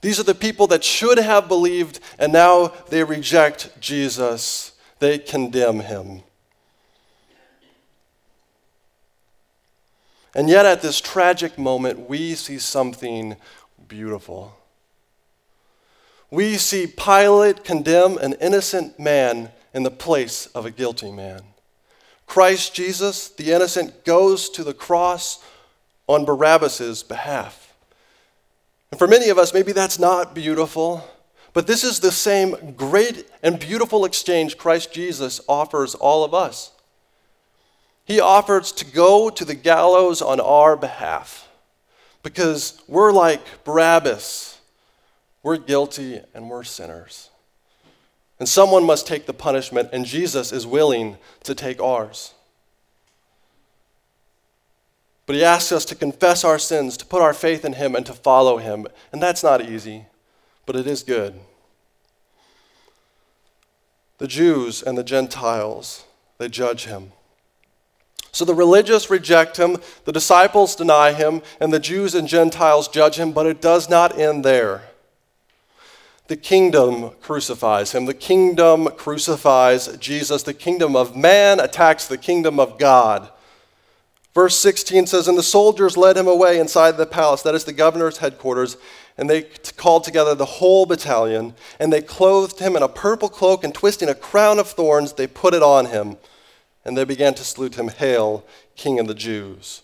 These 0.02 0.20
are 0.20 0.24
the 0.24 0.34
people 0.34 0.66
that 0.66 0.84
should 0.84 1.18
have 1.18 1.48
believed, 1.48 2.00
and 2.18 2.34
now 2.34 2.68
they 2.90 3.02
reject 3.02 3.80
Jesus. 3.80 4.72
They 4.98 5.16
condemn 5.18 5.80
him. 5.80 6.22
And 10.34 10.50
yet, 10.50 10.66
at 10.66 10.82
this 10.82 11.00
tragic 11.00 11.58
moment, 11.58 12.10
we 12.10 12.34
see 12.34 12.58
something 12.58 13.36
beautiful. 13.88 14.59
We 16.30 16.56
see 16.58 16.86
Pilate 16.86 17.64
condemn 17.64 18.18
an 18.18 18.34
innocent 18.34 18.98
man 18.98 19.50
in 19.74 19.82
the 19.82 19.90
place 19.90 20.46
of 20.46 20.64
a 20.64 20.70
guilty 20.70 21.10
man. 21.10 21.42
Christ 22.26 22.74
Jesus, 22.74 23.28
the 23.28 23.50
innocent, 23.50 24.04
goes 24.04 24.48
to 24.50 24.62
the 24.62 24.74
cross 24.74 25.42
on 26.06 26.24
Barabbas' 26.24 27.02
behalf. 27.02 27.74
And 28.90 28.98
for 28.98 29.08
many 29.08 29.28
of 29.28 29.38
us, 29.38 29.52
maybe 29.52 29.72
that's 29.72 29.98
not 29.98 30.34
beautiful, 30.34 31.04
but 31.52 31.66
this 31.66 31.82
is 31.82 31.98
the 31.98 32.12
same 32.12 32.74
great 32.76 33.28
and 33.42 33.58
beautiful 33.58 34.04
exchange 34.04 34.56
Christ 34.56 34.92
Jesus 34.92 35.40
offers 35.48 35.94
all 35.96 36.24
of 36.24 36.32
us. 36.32 36.70
He 38.04 38.20
offers 38.20 38.72
to 38.72 38.84
go 38.84 39.30
to 39.30 39.44
the 39.44 39.54
gallows 39.54 40.22
on 40.22 40.40
our 40.40 40.76
behalf 40.76 41.48
because 42.22 42.80
we're 42.86 43.12
like 43.12 43.40
Barabbas. 43.64 44.59
We're 45.42 45.56
guilty 45.56 46.20
and 46.34 46.50
we're 46.50 46.64
sinners. 46.64 47.30
And 48.38 48.48
someone 48.48 48.84
must 48.84 49.06
take 49.06 49.26
the 49.26 49.34
punishment, 49.34 49.90
and 49.92 50.06
Jesus 50.06 50.50
is 50.50 50.66
willing 50.66 51.18
to 51.44 51.54
take 51.54 51.80
ours. 51.80 52.34
But 55.26 55.36
he 55.36 55.44
asks 55.44 55.72
us 55.72 55.84
to 55.84 55.94
confess 55.94 56.42
our 56.42 56.58
sins, 56.58 56.96
to 56.96 57.06
put 57.06 57.22
our 57.22 57.34
faith 57.34 57.64
in 57.64 57.74
him, 57.74 57.94
and 57.94 58.04
to 58.06 58.12
follow 58.12 58.56
him. 58.56 58.86
And 59.12 59.22
that's 59.22 59.42
not 59.42 59.64
easy, 59.64 60.06
but 60.66 60.74
it 60.74 60.86
is 60.86 61.02
good. 61.02 61.38
The 64.18 64.26
Jews 64.26 64.82
and 64.82 64.98
the 64.98 65.04
Gentiles, 65.04 66.04
they 66.38 66.48
judge 66.48 66.86
him. 66.86 67.12
So 68.32 68.44
the 68.44 68.54
religious 68.54 69.10
reject 69.10 69.56
him, 69.56 69.78
the 70.04 70.12
disciples 70.12 70.74
deny 70.76 71.12
him, 71.12 71.42
and 71.60 71.72
the 71.72 71.80
Jews 71.80 72.14
and 72.14 72.26
Gentiles 72.26 72.88
judge 72.88 73.16
him, 73.16 73.32
but 73.32 73.46
it 73.46 73.60
does 73.60 73.88
not 73.88 74.18
end 74.18 74.44
there. 74.44 74.89
The 76.30 76.36
kingdom 76.36 77.10
crucifies 77.20 77.90
him. 77.90 78.04
The 78.04 78.14
kingdom 78.14 78.86
crucifies 78.96 79.96
Jesus. 79.96 80.44
The 80.44 80.54
kingdom 80.54 80.94
of 80.94 81.16
man 81.16 81.58
attacks 81.58 82.06
the 82.06 82.16
kingdom 82.16 82.60
of 82.60 82.78
God. 82.78 83.28
Verse 84.32 84.56
16 84.60 85.08
says, 85.08 85.26
And 85.26 85.36
the 85.36 85.42
soldiers 85.42 85.96
led 85.96 86.16
him 86.16 86.28
away 86.28 86.60
inside 86.60 86.92
the 86.92 87.04
palace, 87.04 87.42
that 87.42 87.56
is 87.56 87.64
the 87.64 87.72
governor's 87.72 88.18
headquarters, 88.18 88.76
and 89.18 89.28
they 89.28 89.42
called 89.76 90.04
together 90.04 90.36
the 90.36 90.44
whole 90.44 90.86
battalion, 90.86 91.54
and 91.80 91.92
they 91.92 92.00
clothed 92.00 92.60
him 92.60 92.76
in 92.76 92.84
a 92.84 92.88
purple 92.88 93.28
cloak, 93.28 93.64
and 93.64 93.74
twisting 93.74 94.08
a 94.08 94.14
crown 94.14 94.60
of 94.60 94.68
thorns, 94.68 95.14
they 95.14 95.26
put 95.26 95.52
it 95.52 95.64
on 95.64 95.86
him 95.86 96.16
and 96.84 96.96
they 96.96 97.02
began 97.02 97.34
to 97.34 97.42
salute 97.42 97.74
him, 97.74 97.88
Hail, 97.88 98.44
King 98.76 99.00
of 99.00 99.08
the 99.08 99.14
Jews. 99.14 99.82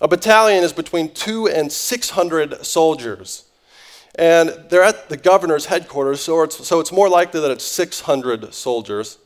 A 0.00 0.06
battalion 0.06 0.62
is 0.62 0.72
between 0.72 1.12
two 1.12 1.48
and 1.48 1.72
600 1.72 2.64
soldiers. 2.64 3.46
And 4.16 4.50
they're 4.68 4.82
at 4.82 5.08
the 5.08 5.16
governor's 5.16 5.66
headquarters, 5.66 6.20
so 6.20 6.42
it's, 6.42 6.66
so 6.66 6.80
it's 6.80 6.92
more 6.92 7.08
likely 7.08 7.40
that 7.40 7.50
it's 7.50 7.64
600 7.64 8.52
soldiers. 8.52 9.18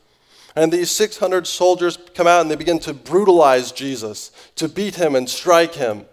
And 0.55 0.71
these 0.71 0.89
600 0.91 1.45
soldiers 1.45 1.99
come 2.15 2.25
out 2.25 2.41
and 2.41 2.49
they 2.49 2.55
begin 2.55 2.79
to 2.79 2.93
brutalize 2.93 3.71
Jesus, 3.71 4.31
to 4.55 4.67
beat 4.67 4.95
him 4.95 5.15
and 5.15 5.29
strike 5.29 5.75
him. 5.75 6.05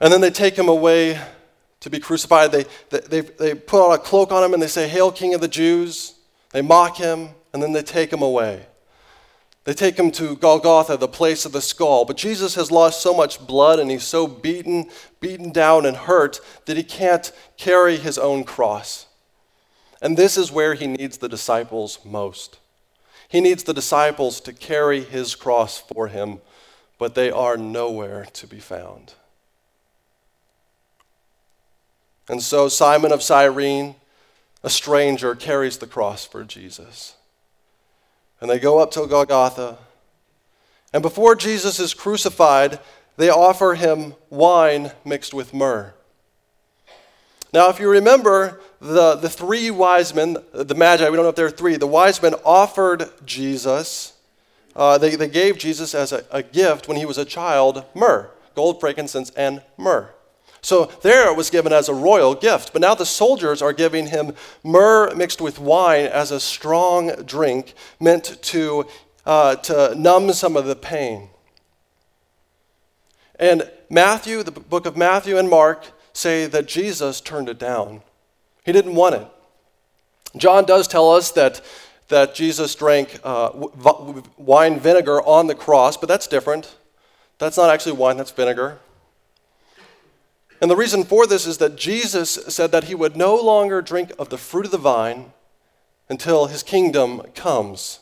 And 0.00 0.12
then 0.12 0.20
they 0.20 0.30
take 0.30 0.56
him 0.56 0.68
away 0.68 1.20
to 1.80 1.90
be 1.90 1.98
crucified. 1.98 2.52
They, 2.52 2.66
they, 2.90 3.20
they, 3.20 3.54
put 3.54 3.84
on 3.84 3.94
a 3.94 3.98
cloak 3.98 4.32
on 4.32 4.44
him 4.44 4.52
and 4.52 4.62
they 4.62 4.68
say, 4.68 4.88
Hail, 4.88 5.10
King 5.10 5.34
of 5.34 5.40
the 5.40 5.48
Jews. 5.48 6.14
They 6.50 6.62
mock 6.62 6.96
him 6.96 7.30
and 7.52 7.62
then 7.62 7.72
they 7.72 7.82
take 7.82 8.12
him 8.12 8.22
away. 8.22 8.66
They 9.68 9.74
take 9.74 9.98
him 9.98 10.10
to 10.12 10.34
Golgotha, 10.34 10.96
the 10.96 11.06
place 11.06 11.44
of 11.44 11.52
the 11.52 11.60
skull. 11.60 12.06
But 12.06 12.16
Jesus 12.16 12.54
has 12.54 12.70
lost 12.70 13.02
so 13.02 13.12
much 13.12 13.46
blood 13.46 13.78
and 13.78 13.90
he's 13.90 14.02
so 14.02 14.26
beaten, 14.26 14.88
beaten 15.20 15.52
down 15.52 15.84
and 15.84 15.94
hurt 15.94 16.40
that 16.64 16.78
he 16.78 16.82
can't 16.82 17.30
carry 17.58 17.98
his 17.98 18.16
own 18.16 18.44
cross. 18.44 19.04
And 20.00 20.16
this 20.16 20.38
is 20.38 20.50
where 20.50 20.72
he 20.72 20.86
needs 20.86 21.18
the 21.18 21.28
disciples 21.28 21.98
most. 22.02 22.58
He 23.28 23.42
needs 23.42 23.62
the 23.64 23.74
disciples 23.74 24.40
to 24.40 24.54
carry 24.54 25.02
his 25.04 25.34
cross 25.34 25.76
for 25.76 26.08
him, 26.08 26.40
but 26.98 27.14
they 27.14 27.30
are 27.30 27.58
nowhere 27.58 28.24
to 28.24 28.46
be 28.46 28.60
found. 28.60 29.12
And 32.26 32.42
so 32.42 32.70
Simon 32.70 33.12
of 33.12 33.22
Cyrene, 33.22 33.96
a 34.64 34.70
stranger, 34.70 35.34
carries 35.34 35.76
the 35.76 35.86
cross 35.86 36.24
for 36.24 36.42
Jesus. 36.42 37.17
And 38.40 38.50
they 38.50 38.58
go 38.58 38.78
up 38.78 38.90
to 38.92 39.06
Golgotha. 39.06 39.78
And 40.92 41.02
before 41.02 41.34
Jesus 41.34 41.80
is 41.80 41.92
crucified, 41.92 42.78
they 43.16 43.28
offer 43.28 43.74
him 43.74 44.14
wine 44.30 44.92
mixed 45.04 45.34
with 45.34 45.52
myrrh. 45.52 45.94
Now, 47.52 47.70
if 47.70 47.80
you 47.80 47.88
remember, 47.88 48.60
the, 48.80 49.14
the 49.16 49.28
three 49.28 49.70
wise 49.70 50.14
men, 50.14 50.36
the 50.52 50.74
Magi, 50.74 51.08
we 51.08 51.16
don't 51.16 51.24
know 51.24 51.30
if 51.30 51.36
there 51.36 51.46
are 51.46 51.50
three, 51.50 51.76
the 51.76 51.86
wise 51.86 52.22
men 52.22 52.34
offered 52.44 53.10
Jesus, 53.24 54.12
uh, 54.76 54.98
they, 54.98 55.16
they 55.16 55.28
gave 55.28 55.58
Jesus 55.58 55.94
as 55.94 56.12
a, 56.12 56.24
a 56.30 56.42
gift 56.42 56.86
when 56.86 56.96
he 56.96 57.04
was 57.04 57.18
a 57.18 57.24
child 57.24 57.84
myrrh, 57.94 58.30
gold, 58.54 58.80
frankincense, 58.80 59.30
and 59.30 59.62
myrrh. 59.76 60.10
So 60.60 60.86
there 61.02 61.30
it 61.30 61.36
was 61.36 61.50
given 61.50 61.72
as 61.72 61.88
a 61.88 61.94
royal 61.94 62.34
gift. 62.34 62.72
But 62.72 62.82
now 62.82 62.94
the 62.94 63.06
soldiers 63.06 63.62
are 63.62 63.72
giving 63.72 64.08
him 64.08 64.34
myrrh 64.64 65.14
mixed 65.14 65.40
with 65.40 65.58
wine 65.58 66.06
as 66.06 66.30
a 66.30 66.40
strong 66.40 67.10
drink 67.24 67.74
meant 68.00 68.42
to, 68.42 68.86
uh, 69.24 69.56
to 69.56 69.94
numb 69.94 70.32
some 70.32 70.56
of 70.56 70.66
the 70.66 70.76
pain. 70.76 71.28
And 73.38 73.70
Matthew, 73.88 74.42
the 74.42 74.50
book 74.50 74.84
of 74.84 74.96
Matthew 74.96 75.38
and 75.38 75.48
Mark, 75.48 75.86
say 76.12 76.46
that 76.46 76.66
Jesus 76.66 77.20
turned 77.20 77.48
it 77.48 77.58
down. 77.58 78.02
He 78.64 78.72
didn't 78.72 78.96
want 78.96 79.14
it. 79.14 79.26
John 80.36 80.64
does 80.64 80.88
tell 80.88 81.10
us 81.12 81.30
that, 81.32 81.60
that 82.08 82.34
Jesus 82.34 82.74
drank 82.74 83.20
uh, 83.22 83.50
wine 84.36 84.80
vinegar 84.80 85.22
on 85.22 85.46
the 85.46 85.54
cross, 85.54 85.96
but 85.96 86.08
that's 86.08 86.26
different. 86.26 86.76
That's 87.38 87.56
not 87.56 87.70
actually 87.70 87.92
wine, 87.92 88.16
that's 88.16 88.32
vinegar. 88.32 88.78
And 90.60 90.70
the 90.70 90.76
reason 90.76 91.04
for 91.04 91.26
this 91.26 91.46
is 91.46 91.58
that 91.58 91.76
Jesus 91.76 92.30
said 92.48 92.72
that 92.72 92.84
he 92.84 92.94
would 92.94 93.16
no 93.16 93.36
longer 93.36 93.80
drink 93.80 94.12
of 94.18 94.28
the 94.28 94.38
fruit 94.38 94.66
of 94.66 94.72
the 94.72 94.78
vine 94.78 95.32
until 96.08 96.46
his 96.46 96.62
kingdom 96.62 97.22
comes. 97.34 98.00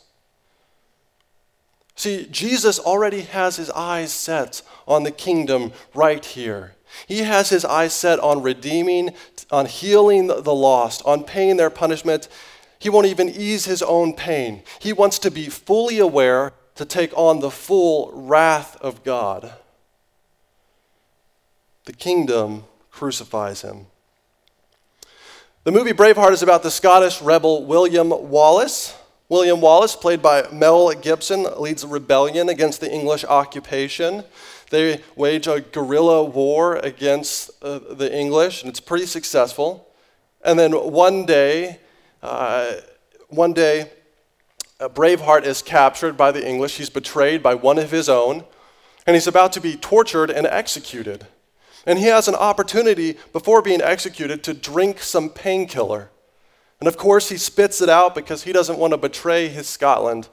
See, 1.94 2.26
Jesus 2.30 2.78
already 2.78 3.22
has 3.22 3.56
his 3.56 3.70
eyes 3.70 4.12
set 4.12 4.62
on 4.86 5.02
the 5.02 5.10
kingdom 5.10 5.72
right 5.94 6.24
here. 6.24 6.74
He 7.06 7.20
has 7.20 7.50
his 7.50 7.64
eyes 7.64 7.92
set 7.92 8.18
on 8.20 8.42
redeeming, 8.42 9.12
on 9.50 9.66
healing 9.66 10.28
the 10.28 10.54
lost, 10.54 11.02
on 11.04 11.24
paying 11.24 11.56
their 11.56 11.70
punishment. 11.70 12.28
He 12.78 12.88
won't 12.88 13.06
even 13.06 13.28
ease 13.28 13.64
his 13.64 13.82
own 13.82 14.14
pain. 14.14 14.62
He 14.78 14.92
wants 14.92 15.18
to 15.20 15.30
be 15.30 15.48
fully 15.48 15.98
aware 15.98 16.52
to 16.76 16.84
take 16.84 17.16
on 17.16 17.40
the 17.40 17.50
full 17.50 18.12
wrath 18.14 18.76
of 18.80 19.02
God 19.02 19.52
the 21.86 21.92
kingdom 21.92 22.64
crucifies 22.90 23.62
him. 23.62 23.86
The 25.64 25.72
movie 25.72 25.92
Braveheart 25.92 26.32
is 26.32 26.42
about 26.42 26.62
the 26.62 26.70
Scottish 26.70 27.22
rebel 27.22 27.64
William 27.64 28.10
Wallace. 28.10 28.94
William 29.28 29.60
Wallace, 29.60 29.96
played 29.96 30.22
by 30.22 30.48
Mel 30.52 30.92
Gibson, 30.92 31.46
leads 31.58 31.82
a 31.82 31.88
rebellion 31.88 32.48
against 32.48 32.80
the 32.80 32.92
English 32.92 33.24
occupation. 33.24 34.22
They 34.70 35.00
wage 35.16 35.46
a 35.46 35.60
guerrilla 35.60 36.24
war 36.24 36.76
against 36.76 37.50
uh, 37.62 37.78
the 37.78 38.12
English, 38.14 38.62
and 38.62 38.70
it's 38.70 38.80
pretty 38.80 39.06
successful. 39.06 39.88
And 40.44 40.58
then 40.58 40.72
one 40.72 41.26
day, 41.26 41.80
uh, 42.22 42.74
one 43.28 43.52
day, 43.52 43.90
uh, 44.78 44.88
Braveheart 44.88 45.44
is 45.44 45.62
captured 45.62 46.16
by 46.16 46.30
the 46.30 46.46
English. 46.46 46.76
He's 46.76 46.90
betrayed 46.90 47.42
by 47.42 47.54
one 47.54 47.78
of 47.78 47.90
his 47.90 48.08
own, 48.08 48.44
and 49.06 49.14
he's 49.14 49.26
about 49.26 49.52
to 49.52 49.60
be 49.60 49.76
tortured 49.76 50.30
and 50.30 50.46
executed. 50.46 51.26
And 51.86 51.98
he 51.98 52.06
has 52.06 52.26
an 52.26 52.34
opportunity 52.34 53.16
before 53.32 53.62
being 53.62 53.80
executed 53.80 54.42
to 54.44 54.54
drink 54.54 55.00
some 55.00 55.30
painkiller. 55.30 56.10
And 56.80 56.88
of 56.88 56.96
course, 56.96 57.28
he 57.28 57.36
spits 57.36 57.80
it 57.80 57.88
out 57.88 58.14
because 58.14 58.42
he 58.42 58.52
doesn't 58.52 58.78
want 58.78 58.92
to 58.92 58.98
betray 58.98 59.48
his 59.48 59.68
Scotland. 59.68 60.28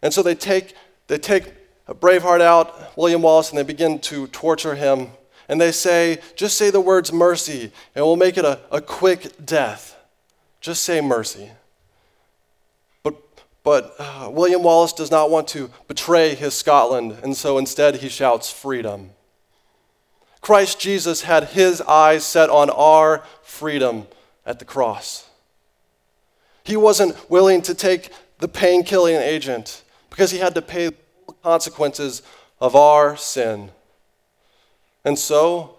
And 0.00 0.14
so 0.14 0.22
they 0.22 0.36
take, 0.36 0.74
they 1.08 1.18
take 1.18 1.52
Braveheart 1.86 2.40
out, 2.40 2.96
William 2.96 3.22
Wallace, 3.22 3.50
and 3.50 3.58
they 3.58 3.64
begin 3.64 3.98
to 4.00 4.28
torture 4.28 4.76
him. 4.76 5.08
And 5.48 5.60
they 5.60 5.72
say, 5.72 6.18
just 6.36 6.56
say 6.56 6.70
the 6.70 6.80
words 6.80 7.12
mercy, 7.12 7.72
and 7.94 8.04
we'll 8.04 8.16
make 8.16 8.38
it 8.38 8.44
a, 8.44 8.60
a 8.70 8.80
quick 8.80 9.44
death. 9.44 9.96
Just 10.60 10.84
say 10.84 11.00
mercy. 11.00 11.50
But, 13.02 13.16
but 13.64 13.94
uh, 13.98 14.30
William 14.32 14.62
Wallace 14.62 14.92
does 14.92 15.10
not 15.10 15.30
want 15.30 15.48
to 15.48 15.70
betray 15.88 16.36
his 16.36 16.54
Scotland, 16.54 17.18
and 17.22 17.36
so 17.36 17.58
instead 17.58 17.96
he 17.96 18.08
shouts 18.08 18.50
freedom. 18.50 19.10
Christ 20.42 20.80
Jesus 20.80 21.22
had 21.22 21.44
his 21.44 21.80
eyes 21.82 22.26
set 22.26 22.50
on 22.50 22.68
our 22.68 23.22
freedom 23.42 24.08
at 24.44 24.58
the 24.58 24.64
cross. 24.64 25.28
He 26.64 26.76
wasn't 26.76 27.30
willing 27.30 27.62
to 27.62 27.74
take 27.74 28.10
the 28.38 28.48
pain 28.48 28.82
killing 28.82 29.14
agent 29.14 29.84
because 30.10 30.32
he 30.32 30.38
had 30.38 30.54
to 30.56 30.62
pay 30.62 30.88
the 30.88 31.32
consequences 31.42 32.22
of 32.60 32.74
our 32.74 33.16
sin. 33.16 33.70
And 35.04 35.16
so 35.16 35.76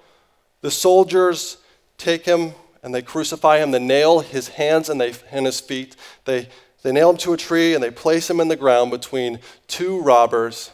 the 0.62 0.72
soldiers 0.72 1.58
take 1.98 2.26
him 2.26 2.54
and 2.82 2.96
they 2.96 3.02
crucify 3.02 3.60
him. 3.60 3.72
They 3.72 3.80
nail 3.80 4.22
his 4.22 4.48
hands 4.48 4.90
and, 4.90 5.00
they, 5.00 5.14
and 5.30 5.46
his 5.46 5.60
feet. 5.60 5.98
They, 6.24 6.48
they 6.84 6.94
nail 6.94 7.10
him 7.10 7.18
to 7.18 7.34
a 7.34 7.38
tree 7.38 7.74
and 7.74 7.84
they 7.84 7.92
place 7.92 8.30
him 8.30 8.40
in 8.40 8.48
the 8.48 8.56
ground 8.56 8.92
between 8.92 9.40
two 9.68 10.02
robbers. 10.02 10.72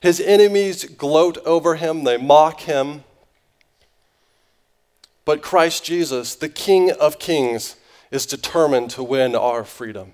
His 0.00 0.20
enemies 0.20 0.84
gloat 0.84 1.38
over 1.46 1.76
him, 1.76 2.04
they 2.04 2.18
mock 2.18 2.60
him. 2.60 3.02
But 5.24 5.42
Christ 5.42 5.84
Jesus, 5.84 6.34
the 6.34 6.48
King 6.48 6.90
of 6.92 7.18
Kings, 7.18 7.76
is 8.10 8.26
determined 8.26 8.90
to 8.90 9.02
win 9.02 9.34
our 9.34 9.64
freedom. 9.64 10.12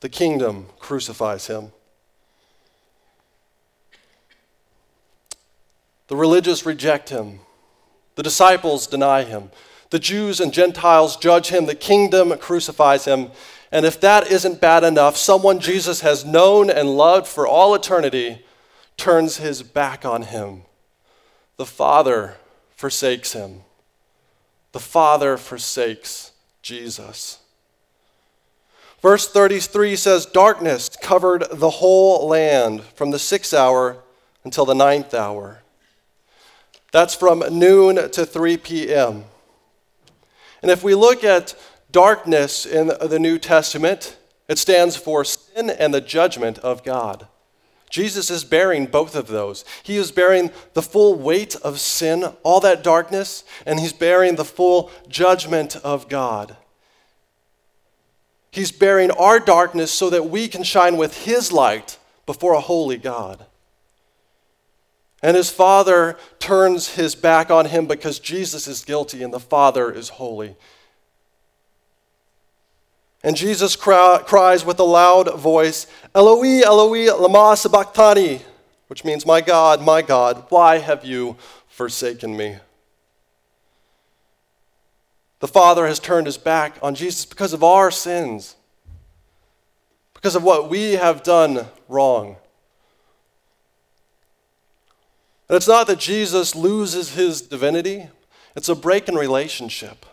The 0.00 0.08
kingdom 0.08 0.66
crucifies 0.78 1.46
him. 1.46 1.72
The 6.08 6.16
religious 6.16 6.66
reject 6.66 7.10
him. 7.10 7.40
The 8.16 8.22
disciples 8.22 8.86
deny 8.86 9.22
him. 9.22 9.50
The 9.90 9.98
Jews 9.98 10.40
and 10.40 10.52
Gentiles 10.52 11.16
judge 11.16 11.48
him. 11.48 11.66
The 11.66 11.74
kingdom 11.74 12.36
crucifies 12.38 13.04
him. 13.04 13.30
And 13.70 13.86
if 13.86 14.00
that 14.00 14.30
isn't 14.30 14.60
bad 14.60 14.84
enough, 14.84 15.16
someone 15.16 15.60
Jesus 15.60 16.00
has 16.00 16.24
known 16.24 16.68
and 16.68 16.96
loved 16.96 17.26
for 17.26 17.46
all 17.46 17.74
eternity 17.74 18.44
turns 18.96 19.36
his 19.36 19.62
back 19.62 20.04
on 20.04 20.22
him. 20.22 20.62
The 21.56 21.66
Father 21.66 22.36
forsakes 22.82 23.32
him. 23.32 23.60
The 24.72 24.80
Father 24.80 25.36
forsakes 25.36 26.32
Jesus. 26.62 27.38
Verse 29.00 29.30
33 29.30 29.94
says, 29.94 30.26
Darkness 30.26 30.88
covered 31.00 31.44
the 31.52 31.70
whole 31.70 32.26
land 32.26 32.82
from 32.82 33.12
the 33.12 33.20
sixth 33.20 33.54
hour 33.54 33.98
until 34.42 34.64
the 34.64 34.74
ninth 34.74 35.14
hour. 35.14 35.62
That's 36.90 37.14
from 37.14 37.44
noon 37.56 38.10
to 38.10 38.26
3 38.26 38.56
p.m. 38.56 39.26
And 40.60 40.68
if 40.68 40.82
we 40.82 40.96
look 40.96 41.22
at 41.22 41.54
darkness 41.92 42.66
in 42.66 42.88
the 42.88 43.20
New 43.20 43.38
Testament, 43.38 44.16
it 44.48 44.58
stands 44.58 44.96
for 44.96 45.24
sin 45.24 45.70
and 45.70 45.94
the 45.94 46.00
judgment 46.00 46.58
of 46.58 46.82
God. 46.82 47.28
Jesus 47.92 48.30
is 48.30 48.42
bearing 48.42 48.86
both 48.86 49.14
of 49.14 49.26
those. 49.26 49.66
He 49.82 49.98
is 49.98 50.10
bearing 50.10 50.50
the 50.72 50.80
full 50.80 51.14
weight 51.14 51.54
of 51.56 51.78
sin, 51.78 52.24
all 52.42 52.58
that 52.60 52.82
darkness, 52.82 53.44
and 53.66 53.78
he's 53.78 53.92
bearing 53.92 54.36
the 54.36 54.46
full 54.46 54.90
judgment 55.08 55.76
of 55.76 56.08
God. 56.08 56.56
He's 58.50 58.72
bearing 58.72 59.10
our 59.10 59.38
darkness 59.38 59.92
so 59.92 60.08
that 60.08 60.30
we 60.30 60.48
can 60.48 60.62
shine 60.62 60.96
with 60.96 61.24
his 61.26 61.52
light 61.52 61.98
before 62.24 62.54
a 62.54 62.60
holy 62.60 62.96
God. 62.96 63.44
And 65.22 65.36
his 65.36 65.50
father 65.50 66.16
turns 66.38 66.94
his 66.94 67.14
back 67.14 67.50
on 67.50 67.66
him 67.66 67.86
because 67.86 68.18
Jesus 68.18 68.66
is 68.66 68.86
guilty 68.86 69.22
and 69.22 69.34
the 69.34 69.38
Father 69.38 69.92
is 69.92 70.08
holy. 70.08 70.56
And 73.22 73.36
Jesus 73.36 73.76
cries 73.76 74.64
with 74.64 74.80
a 74.80 74.84
loud 74.84 75.38
voice, 75.38 75.86
Eloi, 76.14 76.62
Eloi, 76.62 77.12
lama 77.14 77.56
sabachthani, 77.56 78.42
which 78.88 79.04
means, 79.04 79.24
My 79.24 79.40
God, 79.40 79.80
my 79.80 80.02
God, 80.02 80.44
why 80.48 80.78
have 80.78 81.04
you 81.04 81.36
forsaken 81.68 82.36
me? 82.36 82.56
The 85.38 85.48
Father 85.48 85.86
has 85.86 85.98
turned 85.98 86.26
his 86.26 86.38
back 86.38 86.78
on 86.82 86.94
Jesus 86.94 87.24
because 87.24 87.52
of 87.52 87.64
our 87.64 87.90
sins, 87.90 88.56
because 90.14 90.34
of 90.34 90.42
what 90.42 90.68
we 90.68 90.92
have 90.92 91.22
done 91.22 91.66
wrong. 91.88 92.36
And 95.48 95.56
it's 95.56 95.68
not 95.68 95.86
that 95.88 95.98
Jesus 95.98 96.54
loses 96.54 97.14
his 97.14 97.42
divinity, 97.42 98.08
it's 98.56 98.68
a 98.68 98.74
break 98.74 99.08
in 99.08 99.14
relationship. 99.14 100.06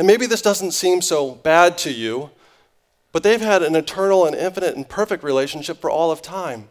And 0.00 0.06
maybe 0.06 0.24
this 0.24 0.40
doesn't 0.40 0.70
seem 0.70 1.02
so 1.02 1.32
bad 1.32 1.76
to 1.76 1.92
you, 1.92 2.30
but 3.12 3.22
they've 3.22 3.38
had 3.38 3.62
an 3.62 3.76
eternal 3.76 4.24
and 4.24 4.34
infinite 4.34 4.74
and 4.74 4.88
perfect 4.88 5.22
relationship 5.22 5.78
for 5.78 5.90
all 5.90 6.10
of 6.10 6.22
time. 6.22 6.70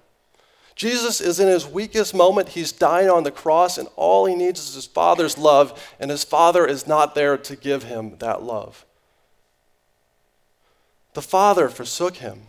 Jesus 0.73 1.21
is 1.21 1.39
in 1.39 1.47
his 1.47 1.67
weakest 1.67 2.15
moment. 2.15 2.49
He's 2.49 2.71
dying 2.71 3.07
on 3.07 3.21
the 3.21 3.29
cross, 3.29 3.77
and 3.77 3.87
all 3.95 4.25
he 4.25 4.33
needs 4.33 4.59
is 4.59 4.73
his 4.73 4.87
Father's 4.87 5.37
love, 5.37 5.79
and 5.99 6.09
his 6.09 6.23
Father 6.23 6.65
is 6.65 6.87
not 6.87 7.13
there 7.13 7.37
to 7.37 7.55
give 7.55 7.83
him 7.83 8.15
that 8.17 8.41
love. 8.41 8.83
The 11.13 11.21
Father 11.21 11.69
forsook 11.69 12.15
him. 12.15 12.47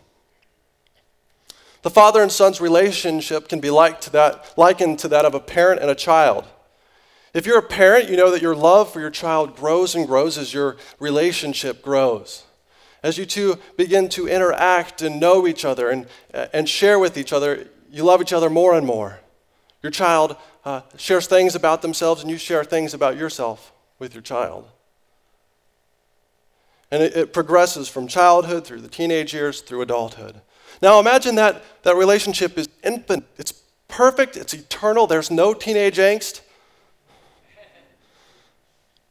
The 1.82 1.90
father 1.90 2.22
and 2.22 2.32
son's 2.32 2.58
relationship 2.58 3.50
can 3.50 3.60
be 3.60 3.68
to 3.68 4.10
that, 4.12 4.54
likened 4.56 4.98
to 5.00 5.08
that 5.08 5.26
of 5.26 5.34
a 5.34 5.40
parent 5.40 5.82
and 5.82 5.90
a 5.90 5.94
child. 5.94 6.46
If 7.32 7.46
you're 7.46 7.58
a 7.58 7.62
parent, 7.62 8.10
you 8.10 8.16
know 8.16 8.30
that 8.30 8.42
your 8.42 8.56
love 8.56 8.92
for 8.92 9.00
your 9.00 9.10
child 9.10 9.56
grows 9.56 9.94
and 9.94 10.06
grows 10.06 10.36
as 10.36 10.52
your 10.52 10.76
relationship 10.98 11.82
grows. 11.82 12.44
As 13.02 13.16
you 13.16 13.24
two 13.24 13.58
begin 13.76 14.08
to 14.10 14.28
interact 14.28 15.00
and 15.00 15.20
know 15.20 15.46
each 15.46 15.64
other 15.64 15.90
and, 15.90 16.06
and 16.52 16.68
share 16.68 16.98
with 16.98 17.16
each 17.16 17.32
other, 17.32 17.68
you 17.90 18.04
love 18.04 18.20
each 18.20 18.32
other 18.32 18.50
more 18.50 18.74
and 18.74 18.86
more. 18.86 19.20
Your 19.82 19.92
child 19.92 20.36
uh, 20.64 20.82
shares 20.96 21.26
things 21.26 21.54
about 21.54 21.82
themselves, 21.82 22.20
and 22.20 22.30
you 22.30 22.36
share 22.36 22.64
things 22.64 22.92
about 22.92 23.16
yourself 23.16 23.72
with 23.98 24.12
your 24.14 24.22
child. 24.22 24.68
And 26.90 27.02
it, 27.02 27.16
it 27.16 27.32
progresses 27.32 27.88
from 27.88 28.06
childhood 28.06 28.66
through 28.66 28.80
the 28.80 28.88
teenage 28.88 29.32
years 29.32 29.60
through 29.60 29.82
adulthood. 29.82 30.40
Now 30.82 30.98
imagine 30.98 31.36
that 31.36 31.62
that 31.84 31.96
relationship 31.96 32.58
is 32.58 32.68
infinite, 32.82 33.24
it's 33.38 33.52
perfect, 33.88 34.36
it's 34.36 34.52
eternal, 34.52 35.06
there's 35.06 35.30
no 35.30 35.54
teenage 35.54 35.96
angst. 35.96 36.40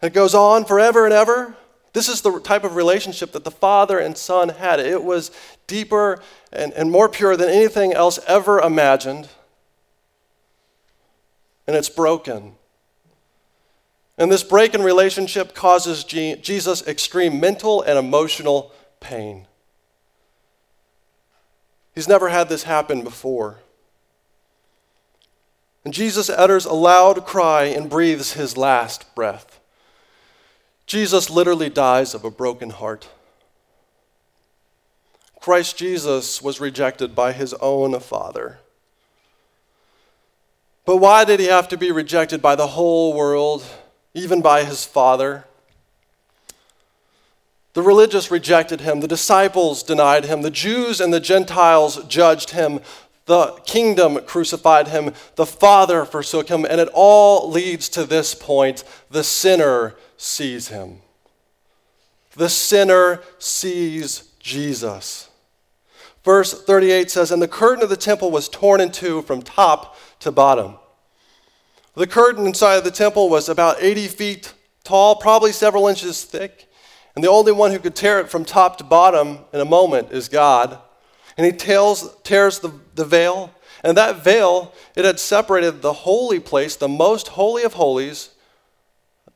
It 0.01 0.13
goes 0.13 0.33
on 0.33 0.65
forever 0.65 1.05
and 1.05 1.13
ever. 1.13 1.55
This 1.93 2.07
is 2.07 2.21
the 2.21 2.39
type 2.39 2.63
of 2.63 2.75
relationship 2.75 3.31
that 3.31 3.43
the 3.43 3.51
father 3.51 3.99
and 3.99 4.17
son 4.17 4.49
had. 4.49 4.79
It 4.79 5.03
was 5.03 5.31
deeper 5.67 6.21
and, 6.51 6.71
and 6.73 6.91
more 6.91 7.09
pure 7.09 7.35
than 7.35 7.49
anything 7.49 7.93
else 7.93 8.19
ever 8.27 8.59
imagined. 8.59 9.27
And 11.67 11.75
it's 11.75 11.89
broken. 11.89 12.55
And 14.17 14.31
this 14.31 14.43
break 14.43 14.75
in 14.75 14.83
relationship 14.83 15.55
causes 15.55 16.03
Jesus 16.03 16.85
extreme 16.85 17.39
mental 17.39 17.81
and 17.81 17.97
emotional 17.97 18.71
pain. 18.99 19.47
He's 21.95 22.07
never 22.07 22.29
had 22.29 22.49
this 22.49 22.63
happen 22.63 23.03
before. 23.03 23.59
And 25.83 25.93
Jesus 25.93 26.29
utters 26.29 26.65
a 26.65 26.73
loud 26.73 27.25
cry 27.25 27.63
and 27.63 27.89
breathes 27.89 28.33
his 28.33 28.57
last 28.57 29.13
breath. 29.15 29.58
Jesus 30.89 31.29
literally 31.29 31.69
dies 31.69 32.15
of 32.15 32.25
a 32.25 32.31
broken 32.31 32.71
heart. 32.71 33.09
Christ 35.39 35.77
Jesus 35.77 36.41
was 36.41 36.59
rejected 36.59 37.13
by 37.13 37.31
his 37.31 37.53
own 37.61 37.99
Father. 37.99 38.57
But 40.85 40.97
why 40.97 41.25
did 41.25 41.39
he 41.39 41.45
have 41.45 41.67
to 41.67 41.77
be 41.77 41.91
rejected 41.91 42.41
by 42.41 42.55
the 42.55 42.65
whole 42.65 43.13
world, 43.13 43.63
even 44.15 44.41
by 44.41 44.63
his 44.63 44.83
Father? 44.83 45.45
The 47.73 47.83
religious 47.83 48.31
rejected 48.31 48.81
him, 48.81 49.01
the 49.01 49.07
disciples 49.07 49.83
denied 49.83 50.25
him, 50.25 50.41
the 50.41 50.49
Jews 50.49 50.99
and 50.99 51.13
the 51.13 51.19
Gentiles 51.19 52.03
judged 52.05 52.49
him, 52.49 52.79
the 53.27 53.51
kingdom 53.63 54.21
crucified 54.25 54.87
him, 54.87 55.13
the 55.35 55.45
Father 55.45 56.03
forsook 56.03 56.49
him, 56.49 56.65
and 56.65 56.81
it 56.81 56.89
all 56.95 57.47
leads 57.47 57.89
to 57.89 58.05
this 58.05 58.33
point 58.33 58.83
the 59.11 59.23
sinner 59.23 59.95
sees 60.19 60.67
him. 60.67 60.97
The 62.35 62.49
sinner 62.49 63.21
sees 63.39 64.29
Jesus. 64.39 65.29
Verse 66.23 66.61
38 66.61 67.09
says, 67.09 67.31
And 67.31 67.41
the 67.41 67.47
curtain 67.47 67.83
of 67.83 67.89
the 67.89 67.97
temple 67.97 68.29
was 68.29 68.49
torn 68.49 68.81
in 68.81 68.91
two 68.91 69.21
from 69.21 69.41
top 69.41 69.95
to 70.19 70.31
bottom. 70.31 70.75
The 71.95 72.05
curtain 72.05 72.45
inside 72.45 72.75
of 72.75 72.83
the 72.83 72.91
temple 72.91 73.29
was 73.29 73.47
about 73.47 73.81
80 73.81 74.07
feet 74.09 74.53
tall, 74.83 75.15
probably 75.15 75.53
several 75.53 75.87
inches 75.87 76.23
thick. 76.23 76.69
And 77.15 77.23
the 77.23 77.29
only 77.29 77.53
one 77.53 77.71
who 77.71 77.79
could 77.79 77.95
tear 77.95 78.19
it 78.19 78.29
from 78.29 78.45
top 78.45 78.77
to 78.77 78.83
bottom 78.83 79.39
in 79.53 79.61
a 79.61 79.65
moment 79.65 80.11
is 80.11 80.27
God. 80.27 80.79
And 81.37 81.45
he 81.45 81.53
tears, 81.53 82.09
tears 82.23 82.59
the, 82.59 82.73
the 82.95 83.05
veil. 83.05 83.53
And 83.83 83.97
that 83.97 84.21
veil, 84.21 84.73
it 84.95 85.05
had 85.05 85.19
separated 85.19 85.81
the 85.81 85.93
holy 85.93 86.41
place, 86.41 86.75
the 86.75 86.89
most 86.89 87.29
holy 87.29 87.63
of 87.63 87.73
holies, 87.73 88.31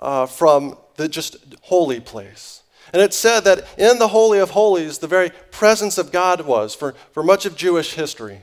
uh, 0.03 0.25
from 0.27 0.77
the 0.97 1.07
just 1.07 1.37
holy 1.61 1.99
place. 1.99 2.61
And 2.91 3.01
it 3.01 3.13
said 3.13 3.39
that 3.45 3.65
in 3.79 3.97
the 3.97 4.09
Holy 4.09 4.37
of 4.37 4.51
Holies, 4.51 4.99
the 4.99 5.07
very 5.07 5.31
presence 5.49 5.97
of 5.97 6.11
God 6.11 6.41
was 6.41 6.75
for, 6.75 6.93
for 7.11 7.23
much 7.23 7.45
of 7.45 7.55
Jewish 7.55 7.93
history. 7.93 8.41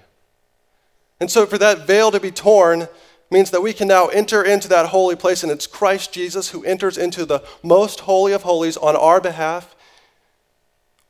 And 1.21 1.31
so, 1.31 1.47
for 1.47 1.59
that 1.59 1.87
veil 1.87 2.11
to 2.11 2.19
be 2.19 2.31
torn 2.31 2.89
means 3.31 3.51
that 3.51 3.61
we 3.61 3.73
can 3.73 3.87
now 3.87 4.09
enter 4.09 4.43
into 4.43 4.67
that 4.69 4.87
holy 4.87 5.15
place, 5.15 5.45
and 5.45 5.53
it's 5.53 5.67
Christ 5.67 6.13
Jesus 6.13 6.51
who 6.51 6.65
enters 6.65 6.99
into 6.99 7.25
the 7.25 7.45
most 7.63 8.01
holy 8.01 8.33
of 8.33 8.43
holies 8.43 8.77
on 8.77 8.97
our 8.97 9.21
behalf. 9.21 9.77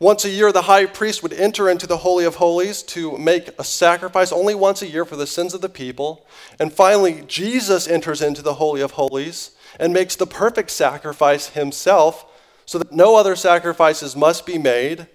Once 0.01 0.25
a 0.25 0.31
year, 0.31 0.51
the 0.51 0.63
high 0.63 0.85
priest 0.85 1.23
would 1.23 1.33
enter 1.33 1.69
into 1.69 1.87
the 1.87 1.99
Holy 1.99 2.25
of 2.25 2.37
Holies 2.37 2.83
to 2.83 3.17
make 3.19 3.49
a 3.59 3.65
sacrifice 3.65 4.33
only 4.33 4.55
once 4.55 4.83
a 4.83 4.87
year 4.87 5.05
for 5.05 5.17
the 5.17 5.27
sins 5.27 5.55
of 5.55 5.61
the 5.61 5.69
people. 5.69 6.27
And 6.59 6.73
finally, 6.73 7.23
Jesus 7.27 7.87
enters 7.87 8.21
into 8.21 8.43
the 8.43 8.55
Holy 8.55 8.81
of 8.81 8.93
Holies 8.93 9.53
and 9.79 9.93
makes 9.93 10.17
the 10.17 10.27
perfect 10.27 10.71
sacrifice 10.71 11.49
himself 11.49 12.27
so 12.67 12.79
that 12.79 12.93
no 12.93 13.17
other 13.17 13.37
sacrifices 13.37 14.17
must 14.17 14.47
be 14.47 14.59
made. 14.59 15.07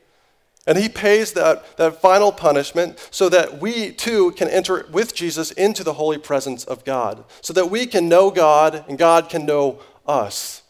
And 0.68 0.78
he 0.78 0.89
pays 0.89 1.34
that, 1.34 1.78
that 1.78 2.01
final 2.01 2.32
punishment 2.32 3.08
so 3.12 3.30
that 3.30 3.60
we 3.60 3.91
too 3.91 4.32
can 4.32 4.49
enter 4.49 4.86
with 4.91 5.14
Jesus 5.14 5.51
into 5.51 5.84
the 5.84 5.93
holy 5.93 6.18
presence 6.18 6.64
of 6.64 6.84
God, 6.84 7.24
so 7.41 7.53
that 7.53 7.70
we 7.70 7.86
can 7.86 8.10
know 8.10 8.32
God 8.32 8.84
and 8.88 8.97
God 8.97 9.30
can 9.30 9.45
know 9.45 9.80
us. 10.08 10.64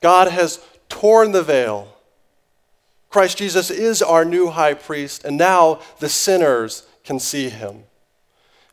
God 0.00 0.28
has 0.28 0.64
torn 0.88 1.32
the 1.32 1.42
veil. 1.42 1.88
Christ 3.10 3.38
Jesus 3.38 3.70
is 3.70 4.02
our 4.02 4.24
new 4.24 4.50
high 4.50 4.74
priest, 4.74 5.24
and 5.24 5.36
now 5.36 5.80
the 6.00 6.08
sinners 6.08 6.86
can 7.04 7.20
see 7.20 7.48
him 7.48 7.84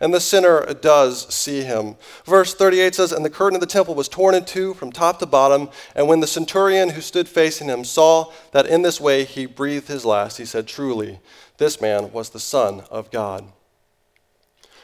and 0.02 0.12
the 0.12 0.20
sinner 0.20 0.66
does 0.74 1.32
see 1.34 1.62
him. 1.62 1.96
Verse 2.26 2.56
38 2.56 2.96
says, 2.96 3.12
And 3.12 3.24
the 3.24 3.30
curtain 3.30 3.56
of 3.56 3.62
the 3.62 3.68
temple 3.68 3.94
was 3.94 4.10
torn 4.10 4.34
in 4.34 4.44
two 4.44 4.74
from 4.74 4.92
top 4.92 5.20
to 5.20 5.28
bottom. 5.28 5.70
And 5.96 6.08
when 6.08 6.22
the 6.22 6.28
centurion 6.28 6.90
who 6.90 7.02
stood 7.02 7.30
facing 7.30 7.68
him 7.68 7.86
saw 7.86 8.34
that 8.52 8.66
in 8.66 8.82
this 8.82 9.00
way 9.00 9.24
he 9.24 9.46
breathed 9.46 9.88
his 9.88 10.04
last, 10.04 10.38
he 10.38 10.46
said, 10.46 10.68
Truly, 10.68 11.20
this 11.58 11.80
man 11.80 12.12
was 12.12 12.32
the 12.32 12.40
Son 12.40 12.82
of 12.90 13.12
God. 13.12 13.46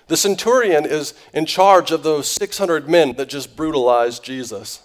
The 0.06 0.16
centurion 0.16 0.86
is 0.86 1.16
in 1.34 1.48
charge 1.48 1.92
of 1.92 2.04
those 2.04 2.30
600 2.30 2.88
men 2.88 3.14
that 3.14 3.28
just 3.28 3.58
brutalized 3.58 4.24
Jesus. 4.24 4.84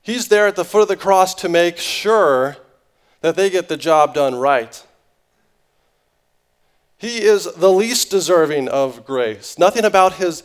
He's 0.00 0.28
there 0.28 0.46
at 0.46 0.56
the 0.56 0.64
foot 0.64 0.82
of 0.82 0.88
the 0.88 0.96
cross 0.96 1.34
to 1.36 1.48
make 1.48 1.76
sure 1.76 2.56
that 3.20 3.34
they 3.34 3.50
get 3.50 3.68
the 3.68 3.76
job 3.76 4.14
done 4.14 4.36
right. 4.36 4.84
He 7.02 7.22
is 7.22 7.52
the 7.56 7.72
least 7.72 8.12
deserving 8.12 8.68
of 8.68 9.04
grace. 9.04 9.58
Nothing 9.58 9.84
about 9.84 10.14
his, 10.14 10.44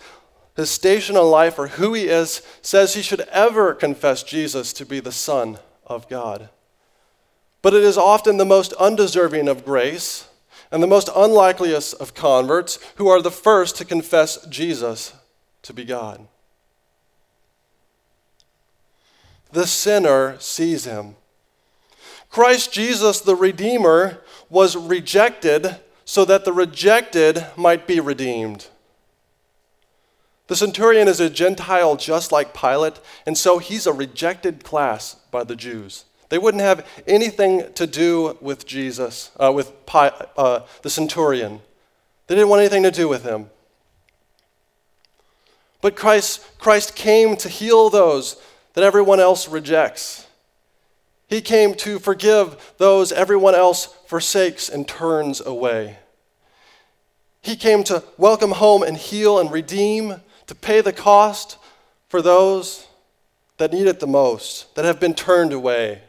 his 0.55 0.71
station 0.71 1.15
in 1.15 1.21
life 1.21 1.59
or 1.59 1.67
who 1.67 1.93
he 1.93 2.07
is 2.07 2.41
says 2.63 2.95
he 2.95 3.03
should 3.03 3.21
ever 3.31 3.75
confess 3.75 4.23
Jesus 4.23 4.73
to 4.73 4.83
be 4.83 4.99
the 4.99 5.11
Son 5.11 5.59
of 5.85 6.09
God. 6.09 6.49
But 7.61 7.75
it 7.75 7.83
is 7.83 7.95
often 7.95 8.37
the 8.37 8.43
most 8.43 8.73
undeserving 8.73 9.47
of 9.47 9.63
grace 9.63 10.29
and 10.71 10.81
the 10.81 10.87
most 10.87 11.11
unlikeliest 11.15 11.93
of 12.01 12.15
converts 12.15 12.79
who 12.95 13.07
are 13.07 13.21
the 13.21 13.29
first 13.29 13.75
to 13.75 13.85
confess 13.85 14.43
Jesus 14.47 15.13
to 15.61 15.73
be 15.73 15.85
God. 15.85 16.27
The 19.51 19.67
sinner 19.67 20.37
sees 20.39 20.85
him. 20.85 21.17
Christ 22.31 22.73
Jesus, 22.73 23.21
the 23.21 23.35
Redeemer, 23.35 24.23
was 24.49 24.75
rejected 24.75 25.81
so 26.07 26.23
that 26.23 26.45
the 26.45 26.53
rejected 26.53 27.45
might 27.57 27.85
be 27.85 27.99
redeemed. 27.99 28.67
The 30.47 30.55
centurion 30.55 31.09
is 31.09 31.19
a 31.19 31.29
Gentile 31.29 31.97
just 31.97 32.31
like 32.31 32.53
Pilate, 32.53 33.01
and 33.25 33.37
so 33.37 33.57
he's 33.57 33.85
a 33.85 33.91
rejected 33.91 34.63
class 34.63 35.15
by 35.31 35.43
the 35.43 35.57
Jews. 35.57 36.05
They 36.29 36.37
wouldn't 36.37 36.63
have 36.63 36.87
anything 37.05 37.73
to 37.73 37.85
do 37.85 38.37
with 38.39 38.65
Jesus, 38.65 39.31
uh, 39.37 39.51
with 39.51 39.73
uh, 39.93 40.61
the 40.81 40.89
centurion. 40.89 41.59
They 42.27 42.35
didn't 42.35 42.49
want 42.49 42.61
anything 42.61 42.83
to 42.83 42.91
do 42.91 43.09
with 43.09 43.23
him. 43.23 43.49
But 45.81 45.97
Christ, 45.97 46.57
Christ 46.57 46.95
came 46.95 47.35
to 47.35 47.49
heal 47.49 47.89
those 47.89 48.41
that 48.75 48.83
everyone 48.83 49.19
else 49.19 49.49
rejects. 49.49 50.25
He 51.27 51.41
came 51.41 51.75
to 51.75 51.99
forgive 51.99 52.75
those 52.77 53.11
everyone 53.11 53.55
else 53.55 53.93
forsakes 54.07 54.69
and 54.69 54.87
turns 54.87 55.41
away. 55.41 55.97
He 57.41 57.55
came 57.55 57.83
to 57.85 58.03
welcome 58.17 58.51
home 58.51 58.83
and 58.83 58.97
heal 58.97 59.39
and 59.39 59.51
redeem, 59.51 60.21
to 60.47 60.55
pay 60.55 60.81
the 60.81 60.93
cost 60.93 61.57
for 62.07 62.21
those 62.21 62.87
that 63.57 63.73
need 63.73 63.87
it 63.87 63.99
the 63.99 64.07
most, 64.07 64.73
that 64.75 64.85
have 64.85 64.99
been 64.99 65.13
turned 65.13 65.53
away. 65.53 66.01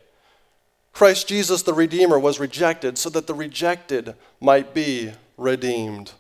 Christ 0.92 1.28
Jesus, 1.28 1.62
the 1.62 1.74
Redeemer, 1.74 2.18
was 2.18 2.40
rejected 2.40 2.98
so 2.98 3.10
that 3.10 3.26
the 3.26 3.34
rejected 3.34 4.14
might 4.40 4.74
be 4.74 5.12
redeemed. 5.36 6.12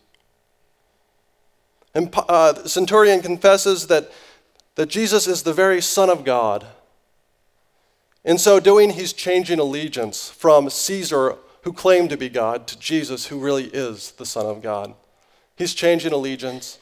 And 1.94 2.12
uh, 2.28 2.52
the 2.52 2.68
centurion 2.68 3.22
confesses 3.22 3.86
that, 3.86 4.10
that 4.74 4.86
Jesus 4.86 5.26
is 5.26 5.42
the 5.42 5.52
very 5.52 5.80
Son 5.80 6.10
of 6.10 6.24
God 6.24 6.66
in 8.24 8.36
so 8.36 8.60
doing, 8.60 8.90
he's 8.90 9.14
changing 9.14 9.58
allegiance 9.58 10.28
from 10.28 10.68
Caesar, 10.68 11.36
who 11.68 11.72
claimed 11.74 12.08
to 12.08 12.16
be 12.16 12.30
God, 12.30 12.66
to 12.66 12.78
Jesus, 12.78 13.26
who 13.26 13.38
really 13.38 13.66
is 13.66 14.12
the 14.12 14.24
Son 14.24 14.46
of 14.46 14.62
God. 14.62 14.94
He's 15.54 15.74
changing 15.74 16.14
allegiance. 16.14 16.78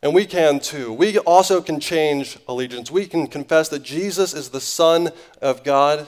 And 0.00 0.14
we 0.14 0.26
can 0.26 0.60
too. 0.60 0.92
We 0.92 1.18
also 1.18 1.60
can 1.60 1.80
change 1.80 2.38
allegiance. 2.46 2.92
We 2.92 3.06
can 3.06 3.26
confess 3.26 3.68
that 3.70 3.82
Jesus 3.82 4.32
is 4.32 4.50
the 4.50 4.60
Son 4.60 5.10
of 5.42 5.64
God. 5.64 6.06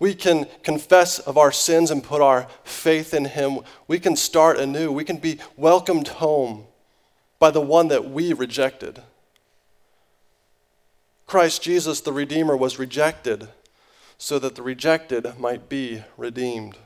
We 0.00 0.12
can 0.12 0.48
confess 0.64 1.20
of 1.20 1.38
our 1.38 1.52
sins 1.52 1.88
and 1.88 2.02
put 2.02 2.20
our 2.20 2.48
faith 2.64 3.14
in 3.14 3.26
Him. 3.26 3.60
We 3.86 4.00
can 4.00 4.16
start 4.16 4.58
anew. 4.58 4.90
We 4.90 5.04
can 5.04 5.18
be 5.18 5.38
welcomed 5.56 6.08
home 6.08 6.64
by 7.38 7.52
the 7.52 7.60
one 7.60 7.86
that 7.88 8.10
we 8.10 8.32
rejected. 8.32 9.02
Christ 11.28 11.62
Jesus, 11.62 12.00
the 12.00 12.12
Redeemer, 12.12 12.56
was 12.56 12.76
rejected 12.76 13.46
so 14.18 14.38
that 14.40 14.56
the 14.56 14.62
rejected 14.62 15.38
might 15.38 15.68
be 15.68 16.02
redeemed. 16.16 16.76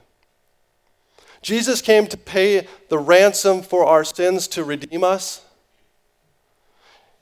Jesus 1.41 1.83
came 1.83 2.07
to 2.07 2.17
pay 2.17 2.69
the 2.89 2.99
ransom 2.99 3.63
for 3.63 3.85
our 3.85 4.05
sins 4.05 4.47
to 4.49 4.63
redeem 4.63 5.03
us. 5.03 5.43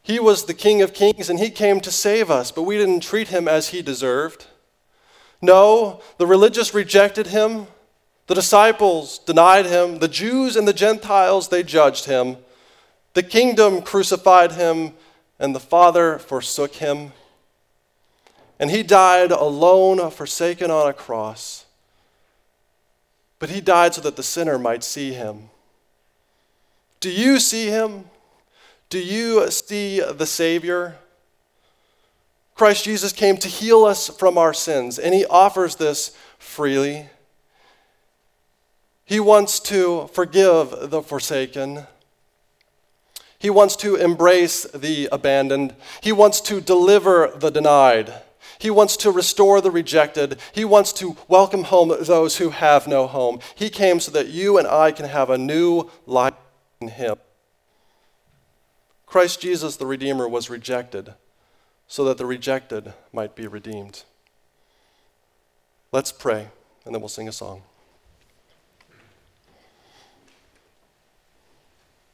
He 0.03 0.19
was 0.19 0.45
the 0.45 0.55
King 0.55 0.83
of 0.83 0.93
Kings 0.93 1.31
and 1.31 1.39
he 1.39 1.51
came 1.51 1.81
to 1.81 1.91
save 1.91 2.31
us, 2.31 2.51
but 2.51 2.63
we 2.63 2.77
didn't 2.77 3.01
treat 3.01 3.29
him 3.29 3.49
as 3.49 3.69
he 3.69 3.81
deserved. 3.81 4.47
No, 5.41 6.03
the 6.19 6.27
religious 6.27 6.75
rejected 6.75 7.29
him. 7.29 7.67
The 8.27 8.35
disciples 8.35 9.19
denied 9.19 9.67
him. 9.67 9.99
The 9.99 10.09
Jews 10.09 10.57
and 10.57 10.69
the 10.69 10.73
Gentiles, 10.73 11.49
they 11.49 11.63
judged 11.63 12.05
him. 12.05 12.37
The 13.15 13.23
kingdom 13.23 13.83
crucified 13.83 14.53
him 14.53 14.93
and 15.39 15.55
the 15.55 15.61
Father 15.61 16.19
forsook 16.19 16.75
him. 16.75 17.13
And 18.61 18.71
he 18.71 18.83
died 18.83 19.33
alone, 19.33 20.11
forsaken 20.11 20.71
on 20.71 20.87
a 20.87 20.93
cross. 20.93 21.65
But 23.39 23.49
he 23.49 23.63
died 23.63 23.95
so 23.95 24.03
that 24.03 24.17
the 24.17 24.23
sinner 24.23 24.59
might 24.59 24.85
see 24.85 25.15
him. 25.15 25.49
Do 27.01 27.11
you 27.11 27.41
see 27.41 27.69
him? 27.69 28.05
Do 28.91 28.99
you 28.99 29.51
see 29.51 30.01
the 30.01 30.27
Savior? 30.27 30.97
Christ 32.55 32.85
Jesus 32.85 33.13
came 33.15 33.39
to 33.39 33.49
heal 33.49 33.87
us 33.87 34.09
from 34.09 34.37
our 34.37 34.53
sins, 34.53 34.99
and 34.99 35.15
he 35.15 35.25
offers 35.25 35.77
this 35.77 36.15
freely. 36.39 37.09
He 39.07 39.21
wants 39.21 39.59
to 39.61 40.09
forgive 40.13 40.91
the 40.91 41.01
forsaken. 41.01 41.87
He 43.39 43.49
wants 43.49 43.75
to 43.77 43.97
embrace 43.97 44.65
the 44.65 45.09
abandoned. 45.11 45.75
He 46.03 46.13
wants 46.13 46.43
to 46.43 46.61
deliver 46.61 47.33
the 47.35 47.51
denied. 47.51 48.13
He 48.61 48.71
wants 48.71 48.99
to 48.99 49.11
restore 49.11 49.63
the 49.63 49.71
rejected. 49.71 50.39
He 50.53 50.67
wants 50.67 50.93
to 50.95 51.17
welcome 51.29 51.65
home 51.65 51.89
those 51.99 52.37
who 52.37 52.51
have 52.51 52.87
no 52.87 53.07
home. 53.07 53.41
He 53.55 53.71
came 53.71 54.01
so 54.01 54.13
that 54.13 54.29
you 54.29 54.59
and 54.59 54.69
I 54.69 54.93
can 54.93 55.07
have 55.07 55.31
a 55.31 55.39
new 55.39 55.91
life 56.05 56.35
in 56.83 56.89
Him. 56.89 57.17
Christ 59.07 59.41
Jesus, 59.41 59.77
the 59.77 59.87
Redeemer, 59.87 60.29
was 60.29 60.51
rejected 60.51 61.15
so 61.89 62.05
that 62.05 62.19
the 62.19 62.27
rejected 62.27 62.93
might 63.15 63.35
be 63.35 63.47
redeemed. 63.47 64.05
Let's 65.91 66.13
pray, 66.13 66.49
and 66.85 66.95
then 66.95 67.01
we'll 67.01 67.09
sing 67.09 67.29
a 67.29 67.33
song. 67.33 67.63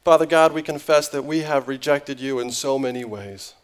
Father 0.05 0.27
God, 0.27 0.53
we 0.53 0.63
confess 0.63 1.09
that 1.09 1.25
we 1.25 1.41
have 1.41 1.67
rejected 1.67 2.21
you 2.21 2.39
in 2.39 2.53
so 2.53 2.79
many 2.79 3.05
ways. 3.05 3.55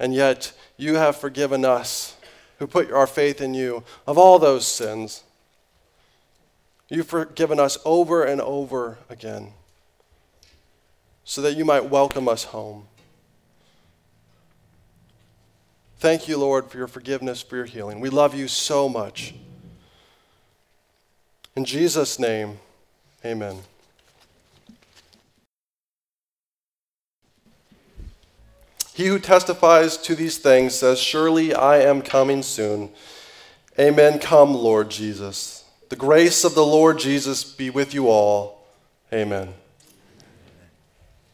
And 0.00 0.14
yet, 0.14 0.52
you 0.78 0.94
have 0.94 1.14
forgiven 1.14 1.64
us 1.64 2.16
who 2.58 2.66
put 2.66 2.90
our 2.90 3.06
faith 3.06 3.40
in 3.40 3.52
you 3.52 3.84
of 4.06 4.16
all 4.16 4.38
those 4.38 4.66
sins. 4.66 5.22
You've 6.88 7.06
forgiven 7.06 7.60
us 7.60 7.76
over 7.84 8.24
and 8.24 8.40
over 8.40 8.98
again 9.10 9.52
so 11.22 11.42
that 11.42 11.54
you 11.54 11.66
might 11.66 11.84
welcome 11.84 12.28
us 12.28 12.44
home. 12.44 12.86
Thank 15.98 16.26
you, 16.26 16.38
Lord, 16.38 16.70
for 16.70 16.78
your 16.78 16.88
forgiveness, 16.88 17.42
for 17.42 17.56
your 17.56 17.66
healing. 17.66 18.00
We 18.00 18.08
love 18.08 18.34
you 18.34 18.48
so 18.48 18.88
much. 18.88 19.34
In 21.54 21.66
Jesus' 21.66 22.18
name, 22.18 22.58
amen. 23.22 23.58
He 28.94 29.06
who 29.06 29.18
testifies 29.18 29.96
to 29.98 30.14
these 30.14 30.38
things 30.38 30.74
says, 30.74 30.98
Surely 30.98 31.54
I 31.54 31.78
am 31.78 32.02
coming 32.02 32.42
soon. 32.42 32.90
Amen. 33.78 34.18
Come, 34.18 34.54
Lord 34.54 34.90
Jesus. 34.90 35.64
The 35.88 35.96
grace 35.96 36.44
of 36.44 36.54
the 36.54 36.64
Lord 36.64 36.98
Jesus 36.98 37.44
be 37.44 37.70
with 37.70 37.94
you 37.94 38.08
all. 38.08 38.66
Amen. 39.12 39.54